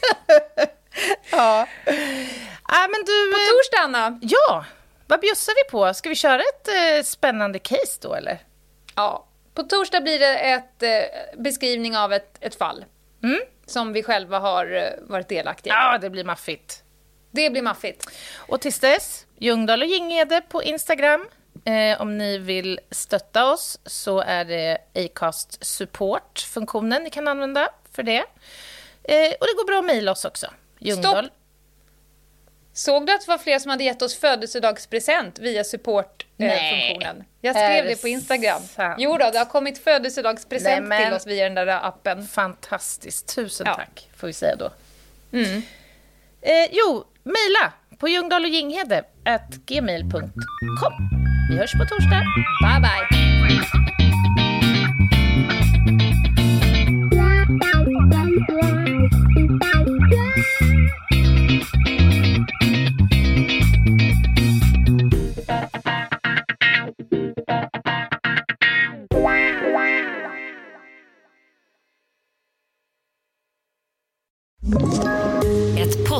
Ja. 1.30 1.66
Ah, 2.62 2.88
men 2.88 3.00
du, 3.06 3.32
På 3.32 3.38
eh, 3.38 3.46
torsdag 3.50 3.78
Anna! 3.84 4.18
ja, 4.22 4.64
vad 5.06 5.20
bjussar 5.20 5.52
vi 5.64 5.70
på? 5.70 5.94
Ska 5.94 6.08
vi 6.08 6.14
köra 6.14 6.42
ett 6.42 6.68
eh, 6.68 7.02
spännande 7.04 7.58
case 7.58 7.98
då, 8.00 8.14
eller? 8.14 8.38
Ja, 8.94 9.26
på 9.54 9.62
torsdag 9.62 10.00
blir 10.00 10.18
det 10.18 10.38
ett 10.38 10.82
eh, 10.82 11.40
beskrivning 11.40 11.96
av 11.96 12.12
ett, 12.12 12.36
ett 12.40 12.54
fall. 12.54 12.84
Som 13.66 13.92
vi 13.92 14.02
själva 14.02 14.38
har 14.38 14.72
eh, 14.76 15.08
varit 15.08 15.28
delaktiga 15.28 15.74
i. 15.74 15.76
Ja, 15.76 15.98
det 15.98 16.10
blir 16.10 16.24
maffigt. 16.24 16.82
Det 17.30 17.50
blir 17.50 17.62
maffigt. 17.62 18.10
Och 18.36 18.60
tills 18.60 18.78
dess, 18.78 19.26
Ljungdahl 19.38 19.82
och 19.82 19.88
Ginghede 19.88 20.40
på 20.48 20.62
Instagram. 20.62 21.28
Eh, 21.64 22.00
om 22.00 22.18
ni 22.18 22.38
vill 22.38 22.80
stötta 22.90 23.52
oss 23.52 23.78
så 23.86 24.20
är 24.20 24.44
det 24.44 24.78
Acast 24.94 25.64
Support-funktionen 25.66 27.02
ni 27.02 27.10
kan 27.10 27.28
använda 27.28 27.68
för 27.92 28.02
det. 28.02 28.24
Eh, 29.04 29.30
och 29.40 29.46
det 29.46 29.54
går 29.56 29.66
bra 29.66 29.78
att 29.78 29.84
mejla 29.84 30.12
oss 30.12 30.24
också. 30.24 30.46
Ljungdahl. 30.78 31.30
Såg 32.72 33.06
du 33.06 33.12
att 33.14 33.20
det 33.20 33.28
var 33.28 33.38
fler 33.38 33.58
som 33.58 33.70
hade 33.70 33.84
gett 33.84 34.02
oss 34.02 34.16
födelsedagspresent 34.18 35.38
via 35.38 35.64
supportfunktionen? 35.64 37.16
Nej. 37.16 37.26
Jag 37.40 37.56
skrev 37.56 37.84
det 37.86 38.00
på 38.02 38.08
Instagram. 38.08 38.62
sant? 38.62 38.94
Jo 38.98 39.16
då, 39.18 39.30
det 39.30 39.38
har 39.38 39.44
kommit 39.44 39.78
födelsedagspresent 39.84 40.88
Nej, 40.88 41.04
till 41.04 41.14
oss 41.14 41.26
via 41.26 41.44
den 41.44 41.54
där 41.54 41.66
appen. 41.88 42.26
Fantastiskt. 42.26 43.34
Tusen 43.34 43.66
Ja. 43.66 43.74
tack, 43.74 44.08
får 44.16 44.26
vi 44.26 44.32
säga 44.32 44.56
då. 44.56 44.70
Mm. 45.32 45.62
Eh, 46.42 46.66
jo, 46.72 47.04
mejla 47.22 47.72
på 47.98 48.08
Ljungdahl 48.08 48.44
och 48.44 48.50
Ginghede 48.50 49.04
at 49.24 49.54
gmail.com. 49.66 50.32
Vi 51.50 51.56
hörs 51.58 51.72
på 51.72 51.84
torsdag. 51.84 52.22
Bye 52.62 52.80
bye! 52.80 53.19